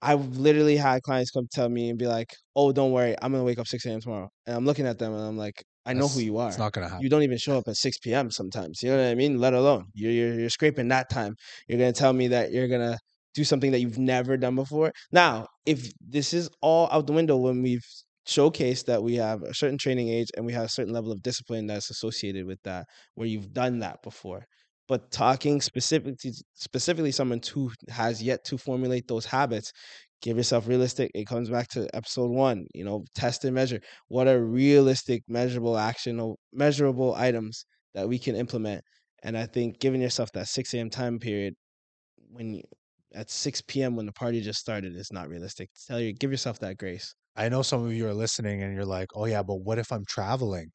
[0.02, 3.44] i've literally had clients come tell me and be like oh don't worry i'm gonna
[3.44, 6.08] wake up 6 a.m tomorrow and i'm looking at them and i'm like i know
[6.08, 7.02] who you are It's not to happen.
[7.04, 8.30] you don't even show up at 6 p.m.
[8.32, 8.82] sometimes.
[8.84, 9.40] You know what I mean?
[9.40, 11.36] Let alone you're, you're you're scraping that time.
[11.68, 12.98] You're gonna tell me that you're gonna
[13.34, 14.92] do something that you've never done before.
[15.12, 17.86] Now, if this is all out the window when we've
[18.28, 21.22] showcased that we have a certain training age and we have a certain level of
[21.24, 22.86] discipline that's associated with that,
[23.16, 24.46] where you've done that before.
[24.90, 29.72] But talking specifically specifically someone who has yet to formulate those habits,
[30.22, 31.12] give yourself realistic.
[31.16, 35.78] It comes back to episode one, you know, test and measure what are realistic measurable
[35.78, 38.84] action or measurable items that we can implement
[39.24, 41.56] and i think giving yourself that 6 a.m time period
[42.32, 42.64] when you,
[43.14, 46.60] at 6 p.m when the party just started is not realistic tell you give yourself
[46.60, 49.56] that grace I know some of you are listening and you're like, "Oh yeah, but
[49.58, 50.72] what if I'm traveling?"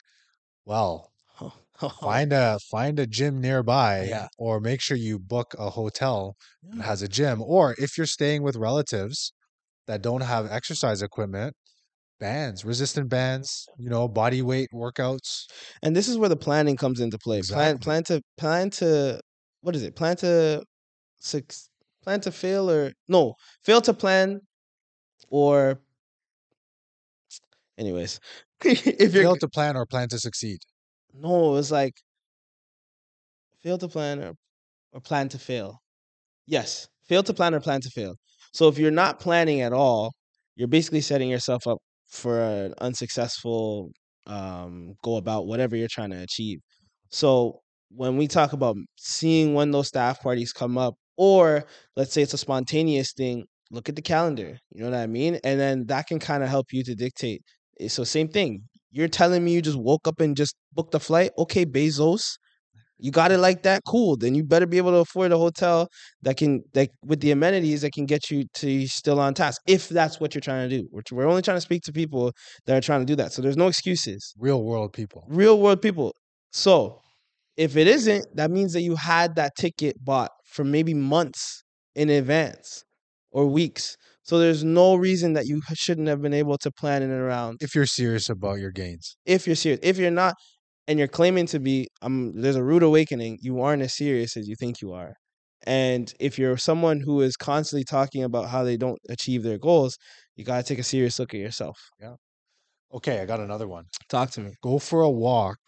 [0.66, 1.12] Well,
[2.02, 4.28] find a find a gym nearby Yeah.
[4.38, 6.36] or make sure you book a hotel
[6.76, 9.32] that has a gym or if you're staying with relatives
[9.86, 11.56] that don't have exercise equipment,
[12.20, 15.46] bands, resistant bands, you know, body weight workouts.
[15.82, 17.80] and this is where the planning comes into play plan Exactly.
[17.80, 19.20] plan to plan to
[19.62, 20.64] what is it plan to
[21.18, 21.70] six
[22.02, 24.40] plan to fail or no fail to plan
[25.30, 25.80] or
[27.78, 28.20] anyways
[28.64, 30.58] if you're Fail to plan or plan to succeed.
[31.14, 31.94] No, it was like
[33.60, 34.34] fail to plan or
[34.92, 35.80] or plan to fail.
[36.46, 38.16] Yes, fail to plan or plan to fail.
[38.52, 40.14] So if you're not planning at all,
[40.56, 43.92] you're basically setting yourself up for an unsuccessful
[44.26, 46.60] um, go about whatever you're trying to achieve.
[47.10, 51.64] So when we talk about seeing when those staff parties come up, or
[51.96, 54.58] let's say it's a spontaneous thing, look at the calendar.
[54.72, 55.40] You know what I mean?
[55.44, 57.42] And then that can kind of help you to dictate.
[57.80, 58.64] Eh, So same thing.
[58.94, 61.32] You're telling me you just woke up and just booked a flight.
[61.36, 62.38] Okay, Bezos,
[62.96, 63.82] you got it like that.
[63.84, 64.16] Cool.
[64.16, 65.88] Then you better be able to afford a hotel
[66.22, 69.60] that can that with the amenities that can get you to still on task.
[69.66, 72.30] If that's what you're trying to do, we're, we're only trying to speak to people
[72.66, 73.32] that are trying to do that.
[73.32, 74.32] So there's no excuses.
[74.38, 75.24] Real world people.
[75.28, 76.14] Real world people.
[76.52, 77.00] So
[77.56, 81.64] if it isn't, that means that you had that ticket bought for maybe months
[81.96, 82.84] in advance
[83.32, 83.96] or weeks.
[84.24, 87.74] So there's no reason that you shouldn't have been able to plan it around If
[87.74, 89.16] you're serious about your gains.
[89.26, 89.80] if you're serious.
[89.82, 90.34] If you're not,
[90.88, 93.38] and you're claiming to be, um, there's a rude awakening.
[93.40, 95.14] You aren't as serious as you think you are.
[95.66, 99.96] And if you're someone who is constantly talking about how they don't achieve their goals,
[100.36, 101.78] you gotta take a serious look at yourself.
[102.00, 102.16] Yeah.
[102.92, 103.86] Okay, I got another one.
[104.08, 104.52] Talk to me.
[104.62, 105.58] Go for a walk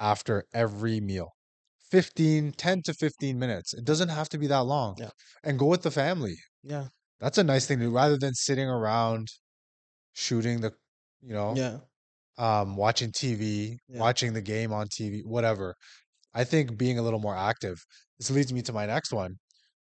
[0.00, 1.30] after every meal.
[1.90, 3.72] 15, 10 to 15 minutes.
[3.74, 4.96] It doesn't have to be that long.
[4.98, 5.10] Yeah.
[5.44, 6.36] And go with the family.
[6.66, 6.88] Yeah.
[7.20, 9.28] That's a nice thing to do rather than sitting around
[10.14, 10.72] shooting the,
[11.22, 11.80] you know, Yeah.
[12.38, 14.00] um, watching TV, Yeah.
[14.00, 15.76] watching the game on TV, whatever.
[16.34, 17.78] I think being a little more active.
[18.18, 19.36] This leads me to my next one.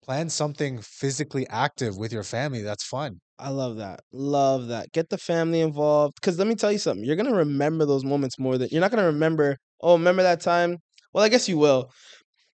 [0.03, 3.19] Plan something physically active with your family that's fun.
[3.39, 4.01] I love that.
[4.13, 4.91] Love that.
[4.93, 6.15] Get the family involved.
[6.21, 7.05] Because let me tell you something.
[7.05, 9.57] You're gonna remember those moments more than you're not gonna remember.
[9.81, 10.77] Oh, remember that time?
[11.13, 11.91] Well, I guess you will.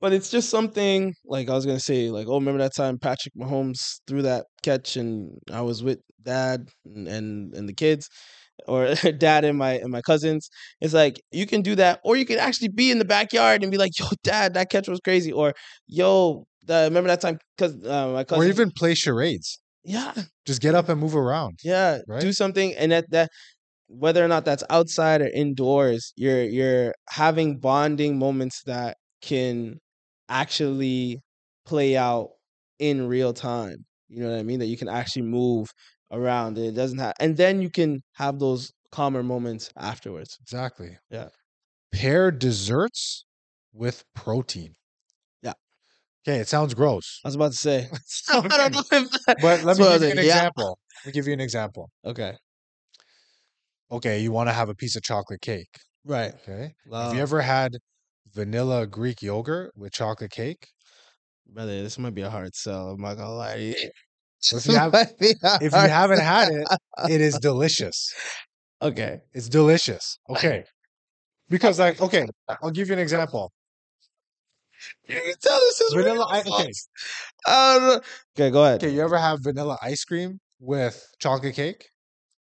[0.06, 3.34] But it's just something like I was gonna say, like, oh, remember that time Patrick
[3.34, 8.08] Mahomes threw that catch and I was with dad and and, and the kids,
[8.68, 10.48] or dad and my and my cousins.
[10.80, 13.72] It's like you can do that, or you can actually be in the backyard and
[13.72, 15.54] be like, yo, dad, that catch was crazy, or
[15.88, 19.60] yo, remember that time because uh, my cousin, Or even play charades.
[19.82, 20.14] yeah,
[20.46, 21.58] Just get up and move around.
[21.64, 22.20] yeah, Right?
[22.20, 23.28] do something, and that that
[23.88, 29.80] whether or not that's outside or indoors, you're you're having bonding moments that can
[30.28, 31.20] actually
[31.64, 32.30] play out
[32.78, 33.84] in real time.
[34.08, 34.60] You know what I mean?
[34.60, 35.68] That you can actually move
[36.10, 36.58] around.
[36.58, 40.38] And it doesn't have, and then you can have those calmer moments afterwards.
[40.42, 40.98] Exactly.
[41.10, 41.28] Yeah.
[41.92, 43.24] Pair desserts
[43.72, 44.74] with protein.
[45.42, 45.54] Yeah.
[46.26, 47.20] Okay, it sounds gross.
[47.24, 47.88] I was about to say.
[48.28, 50.22] I don't know if that, But let me give you an yeah.
[50.22, 50.78] example.
[51.04, 51.90] Let me give you an example.
[52.04, 52.36] Okay.
[53.90, 55.78] Okay, you want to have a piece of chocolate cake.
[56.04, 56.34] Right.
[56.34, 56.62] Okay.
[56.62, 57.14] Have Love.
[57.14, 57.76] you ever had
[58.36, 60.68] vanilla Greek yogurt with chocolate cake?
[61.46, 62.90] Brother, this might be a hard sell.
[62.90, 63.74] I'm not gonna lie to you.
[64.52, 66.68] If you have- might be a If you haven't had it,
[67.08, 68.12] it is delicious.
[68.82, 69.20] okay.
[69.32, 70.18] It's delicious.
[70.28, 70.64] Okay.
[71.48, 72.26] Because like, okay,
[72.62, 73.52] I'll give you an example.
[75.08, 76.46] You can tell this is Vanilla ice.
[76.46, 76.70] Okay.
[76.72, 76.88] sauce.
[77.46, 78.00] I don't know.
[78.36, 78.82] Okay, go ahead.
[78.84, 81.88] Okay, you ever have vanilla ice cream with chocolate cake?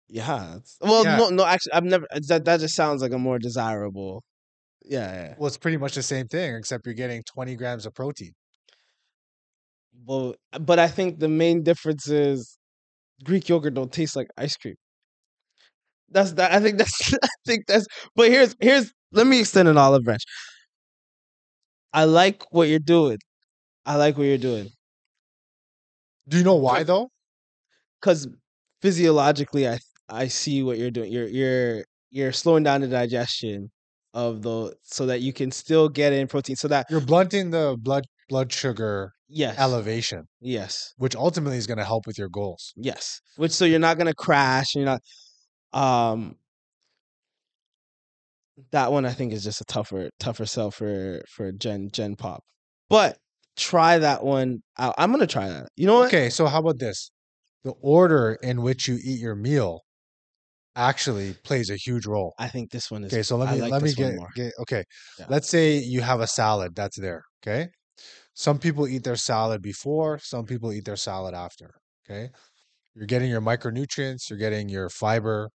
[0.08, 0.58] Yeah.
[0.80, 1.16] Well, Yeah.
[1.18, 1.44] no, no.
[1.44, 2.06] Actually, I've never.
[2.28, 4.22] That that just sounds like a more desirable.
[4.84, 5.34] Yeah, yeah.
[5.38, 8.34] Well, it's pretty much the same thing, except you're getting 20 grams of protein.
[10.06, 12.58] Well, uh, but I think the main difference is
[13.24, 14.76] Greek yogurt don't taste like ice cream.
[16.10, 16.52] That's that.
[16.52, 17.14] I think that's.
[17.14, 17.86] I think that's.
[18.16, 18.92] But here's here's.
[19.12, 20.24] Let me extend an olive branch.
[21.94, 23.18] I like what you're doing.
[23.86, 24.70] I like what you're doing
[26.28, 27.10] Do you know why though?
[28.00, 28.28] because
[28.82, 29.78] physiologically, I
[30.08, 31.12] I see what you're doing.
[31.12, 33.70] You're you're you're slowing down the digestion
[34.14, 36.56] of the so that you can still get in protein.
[36.56, 41.78] So that You're blunting the blood blood sugar yes, elevation, yes, which ultimately is going
[41.78, 42.72] to help with your goals.
[42.76, 43.20] yes.
[43.36, 44.74] Which so you're not gonna crash.
[44.74, 45.00] You're not.
[45.72, 46.36] Um,
[48.70, 52.42] that one I think is just a tougher tougher sell for for Gen Gen Pop.
[52.88, 53.18] But
[53.56, 54.94] try that one out.
[54.96, 55.66] I'm gonna try that.
[55.76, 56.06] You know what?
[56.06, 57.10] Okay, so how about this?
[57.64, 59.80] The order in which you eat your meal
[60.76, 62.34] actually plays a huge role.
[62.38, 63.12] I think this one is.
[63.12, 64.84] Okay, so let me like let me get, get okay.
[65.18, 65.26] Yeah.
[65.28, 67.22] Let's say you have a salad that's there.
[67.42, 67.68] Okay,
[68.34, 71.70] some people eat their salad before, some people eat their salad after.
[72.06, 72.30] Okay,
[72.94, 75.50] you're getting your micronutrients, you're getting your fiber.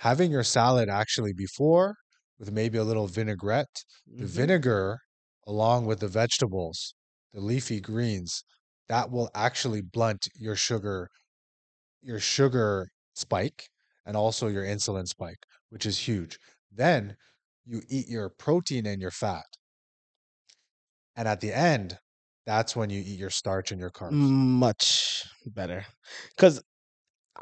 [0.00, 1.96] Having your salad actually before
[2.38, 3.84] with maybe a little vinaigrette,
[4.18, 4.28] the Mhm.
[4.28, 4.98] vinegar
[5.46, 6.94] along with the vegetables,
[7.32, 8.44] the leafy greens,
[8.88, 11.08] that will actually blunt your sugar
[12.02, 13.68] your sugar spike
[14.08, 16.38] and also your insulin spike, which is huge.
[16.74, 17.14] Then
[17.66, 19.44] you eat your protein and your fat.
[21.14, 21.98] And at the end,
[22.46, 24.12] that's when you eat your starch and your carbs.
[24.12, 25.84] much better
[26.34, 26.62] because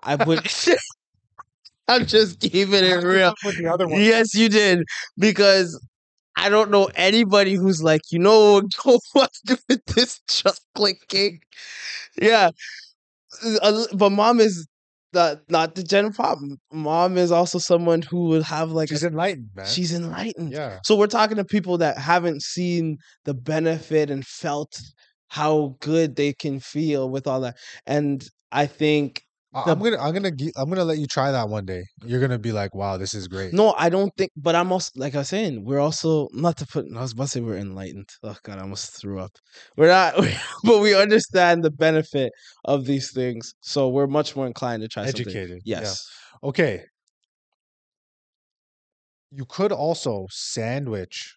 [0.03, 0.41] I would.
[1.89, 3.33] I'm just keeping it real.
[3.45, 4.01] With the other one.
[4.01, 4.83] Yes, you did
[5.17, 5.81] because
[6.37, 11.45] I don't know anybody who's like, you know, go with this chocolate cake.
[12.21, 12.51] Yeah,
[13.62, 14.67] Uh, but mom is
[15.17, 16.39] the not the Gen Pop.
[16.73, 19.67] Mom is also someone who would have like She's a, enlightened, man.
[19.67, 20.53] she's enlightened.
[20.53, 20.79] yeah.
[20.85, 24.81] So we're talking to people that haven't seen the benefit and felt
[25.29, 27.57] how good they can feel with all that.
[27.87, 29.23] And I think
[29.65, 31.85] the- I'm gonna I'm gonna I'm gonna let you try that one day.
[32.05, 33.53] You're gonna be like, wow, this is great.
[33.53, 34.33] no, I don't think.
[34.37, 36.87] But I'm also like I was saying, we're also not to put.
[36.95, 38.09] I was about to say we're enlightened.
[38.23, 39.33] Oh God, I almost threw up.
[39.77, 40.15] We're not,
[40.65, 42.33] but we understand the benefit
[42.65, 45.21] of these things, so we're much more inclined to try something.
[45.27, 45.63] Educated.
[45.65, 45.81] yeah.
[45.81, 46.07] Yes.
[46.43, 46.85] Okay.
[49.31, 51.37] You could also sandwich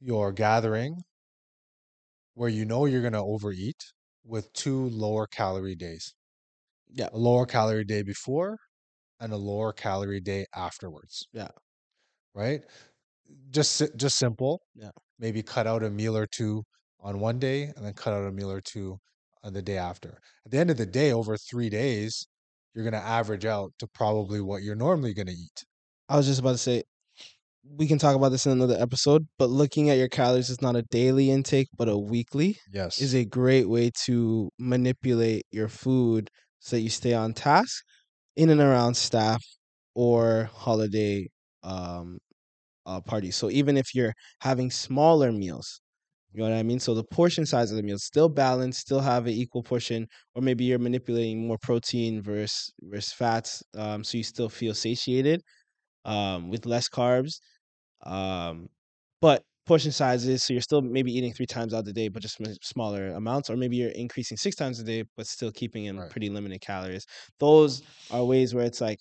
[0.00, 1.02] your gathering
[2.34, 3.92] where you know you're going to overeat
[4.24, 6.14] with two lower calorie days.
[6.92, 7.08] Yeah.
[7.12, 8.58] A lower calorie day before
[9.20, 11.26] and a lower calorie day afterwards.
[11.32, 11.48] Yeah.
[12.34, 12.62] Right?
[13.50, 14.62] Just just simple.
[14.74, 14.90] Yeah.
[15.18, 16.62] Maybe cut out a meal or two
[17.00, 18.98] on one day and then cut out a meal or two
[19.44, 20.18] on the day after.
[20.44, 22.26] At the end of the day over 3 days,
[22.74, 25.64] you're going to average out to probably what you're normally going to eat.
[26.08, 26.82] I was just about to say,
[27.70, 29.26] we can talk about this in another episode.
[29.38, 32.58] But looking at your calories is not a daily intake, but a weekly.
[32.72, 33.00] Yes.
[33.00, 36.30] is a great way to manipulate your food
[36.60, 37.84] so that you stay on task
[38.36, 39.44] in and around staff
[39.94, 41.28] or holiday
[41.64, 42.18] um
[42.86, 43.36] uh, parties.
[43.36, 45.80] So even if you're having smaller meals,
[46.32, 46.80] You know what I mean?
[46.80, 50.42] So the portion size of the meal still balanced, still have an equal portion, or
[50.42, 55.42] maybe you're manipulating more protein versus versus fats, um, so you still feel satiated
[56.06, 57.40] um, with less carbs.
[58.04, 58.68] Um,
[59.20, 62.38] but portion sizes, so you're still maybe eating three times out the day, but just
[62.64, 66.10] smaller amounts, or maybe you're increasing six times a day, but still keeping in Right.
[66.10, 67.06] pretty limited calories.
[67.40, 69.00] Those are ways where it's like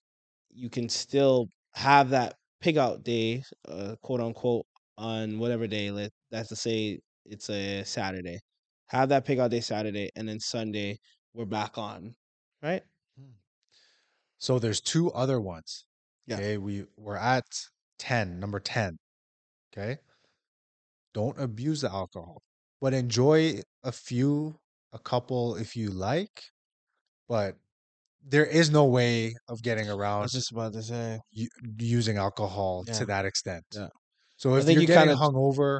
[0.51, 4.65] you can still have that pig out day, uh, quote unquote,
[4.97, 5.91] on whatever day.
[5.91, 8.39] Let that's to say it's a Saturday.
[8.89, 10.99] Have that pig out day Saturday, and then Sunday
[11.33, 12.15] we're back on,
[12.63, 12.83] right?
[14.39, 15.85] So there's two other ones.
[16.25, 16.35] Yeah.
[16.37, 17.45] Okay, we we're at
[17.97, 18.97] 10, number 10.
[19.73, 19.99] Okay?
[21.13, 22.41] Don't abuse the alcohol.
[22.81, 24.55] But enjoy a few,
[24.93, 26.43] a couple if you like,
[27.27, 27.55] but
[28.23, 30.19] there is no way of getting around.
[30.19, 31.19] I was just about to say.
[31.31, 31.47] u-
[31.79, 32.93] using alcohol Yeah.
[32.93, 33.63] to that extent.
[33.73, 33.87] Yeah.
[34.37, 35.79] So if you're you getting kinda- hungover,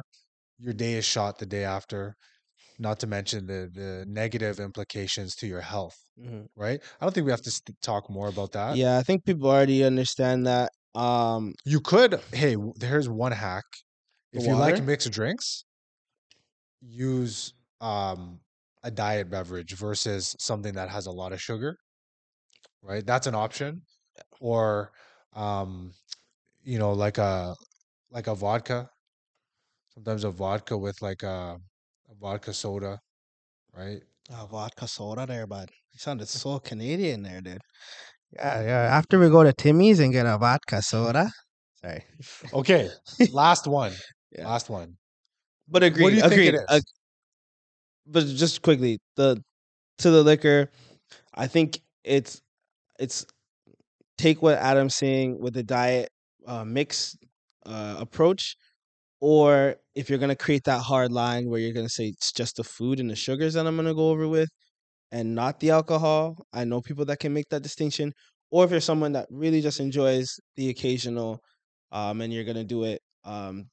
[0.58, 2.14] your day is shot the day after.
[2.80, 6.46] Not to mention the the negative implications to your health, Mhm.
[6.56, 6.80] right?
[7.00, 8.76] I don't think we have to st- talk more about that.
[8.76, 10.70] Yeah, I think people already understand that.
[10.94, 13.64] Um, You could, hey, here's one hack.
[14.32, 15.64] The If you like mixed drinks,
[16.80, 18.40] use um
[18.82, 21.76] a diet beverage versus something that has a lot of sugar.
[22.82, 23.04] Right?
[23.04, 23.82] That's an option.
[24.40, 24.92] Or
[25.34, 25.92] um
[26.62, 27.54] you know, like a
[28.10, 28.90] like a vodka.
[29.94, 31.58] Sometimes a vodka with like a,
[32.10, 33.00] a vodka soda,
[33.74, 34.00] right?
[34.30, 35.70] Oh, vodka soda there, bud.
[35.92, 37.60] You sounded so Canadian there, dude.
[38.32, 38.96] Yeah, yeah.
[38.96, 41.30] After we go to Timmy's and get a vodka soda.
[41.80, 42.04] Sorry.
[42.52, 42.90] Okay,
[43.32, 43.92] last one.
[44.38, 44.48] Yeah.
[44.48, 44.96] Last one.
[45.68, 46.02] But agreed.
[46.02, 46.54] What do you agreed.
[46.54, 46.82] it ag-
[48.06, 49.42] but just quickly, the
[49.98, 50.70] to the liquor,
[51.34, 52.40] I think it's
[52.98, 53.26] it's
[54.16, 56.08] take what Adam's saying with the diet
[56.46, 57.16] uh, mix
[57.66, 58.56] uh, approach,
[59.20, 62.64] or if you're gonna create that hard line where you're gonna say it's just the
[62.64, 64.48] food and the sugars that I'm gonna go over with,
[65.12, 66.36] and not the alcohol.
[66.52, 68.12] I know people that can make that distinction.
[68.50, 71.40] Or if you're someone that really just enjoys the occasional,
[71.92, 73.66] um, and you're gonna do it, um,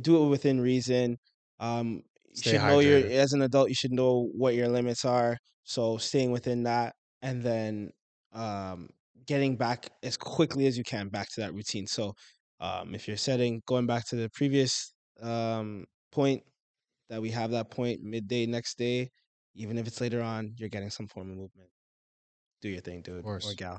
[0.00, 1.18] do it within reason.
[1.60, 2.02] Um,
[2.34, 3.10] you Stay should know your hydrated.
[3.10, 3.68] as an adult.
[3.68, 5.36] You should know what your limits are.
[5.64, 7.90] So staying within that, and then
[8.32, 8.88] um,
[9.26, 11.86] getting back as quickly as you can back to that routine.
[11.86, 12.14] So
[12.60, 16.42] um, if you're setting, going back to the previous um, point
[17.10, 19.10] that we have that point midday next day,
[19.54, 21.70] even if it's later on, you're getting some form of movement.
[22.60, 23.54] Do your thing, dude or course.
[23.54, 23.78] gal.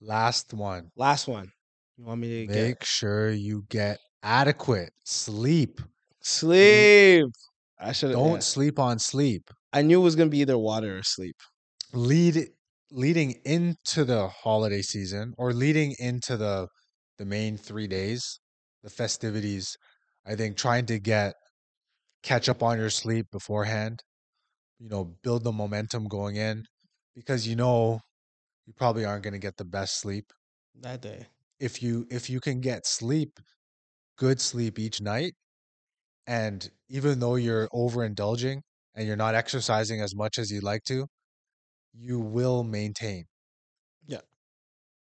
[0.00, 0.90] Last one.
[0.96, 1.50] Last one.
[1.96, 5.80] You want me to Make get sure you get adequate sleep.
[6.22, 6.90] sleep?
[7.78, 8.42] I should Don't have.
[8.42, 9.50] sleep on sleep.
[9.72, 11.36] I knew it was gonna be either water or sleep.
[11.92, 12.50] Lead
[12.90, 16.68] leading into the holiday season or leading into the
[17.18, 18.40] the main 3 days,
[18.82, 19.76] the festivities,
[20.26, 21.34] I think trying to get
[22.22, 24.02] catch up on your sleep beforehand,
[24.78, 26.64] you know, build the momentum going in
[27.14, 28.00] because you know
[28.66, 30.32] you probably aren't going to get the best sleep.
[30.76, 31.26] That day.
[31.58, 33.40] If you if you can get sleep,
[34.16, 35.34] good sleep each night
[36.26, 38.60] and even though you're overindulging
[38.94, 41.06] and you're not exercising as much as you'd like to,
[41.94, 43.26] you will maintain.
[44.06, 44.20] Yeah.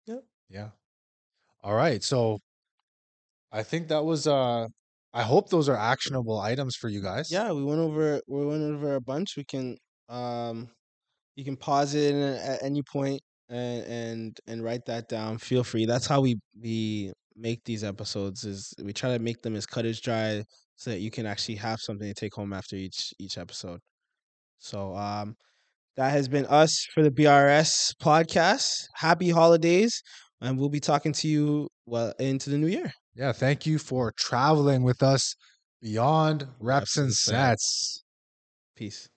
[0.06, 0.20] Yeah.
[0.48, 0.70] Yeah.
[1.62, 2.02] All right.
[2.02, 2.40] So
[3.50, 4.66] I think that was uh
[5.14, 7.30] I hope those are actionable items for you guys.
[7.30, 9.36] Yeah, we went over we went over a bunch.
[9.36, 9.76] We can
[10.08, 10.70] um
[11.36, 15.38] you can pause it at any point and and and write that down.
[15.38, 15.86] Feel free.
[15.86, 19.84] That's how we we make these episodes is we try to make them as cut
[19.84, 20.44] as dry
[20.76, 23.80] so that you can actually have something to take home after each each episode.
[24.58, 25.36] So um
[25.96, 28.86] that has been us for the BRS podcast.
[28.94, 30.02] Happy holidays
[30.40, 32.92] and we'll be talking to you well into the new year.
[33.14, 35.34] Yeah, thank you for traveling with us
[35.80, 38.04] beyond reps Reps and and sets.
[38.74, 39.08] Peace.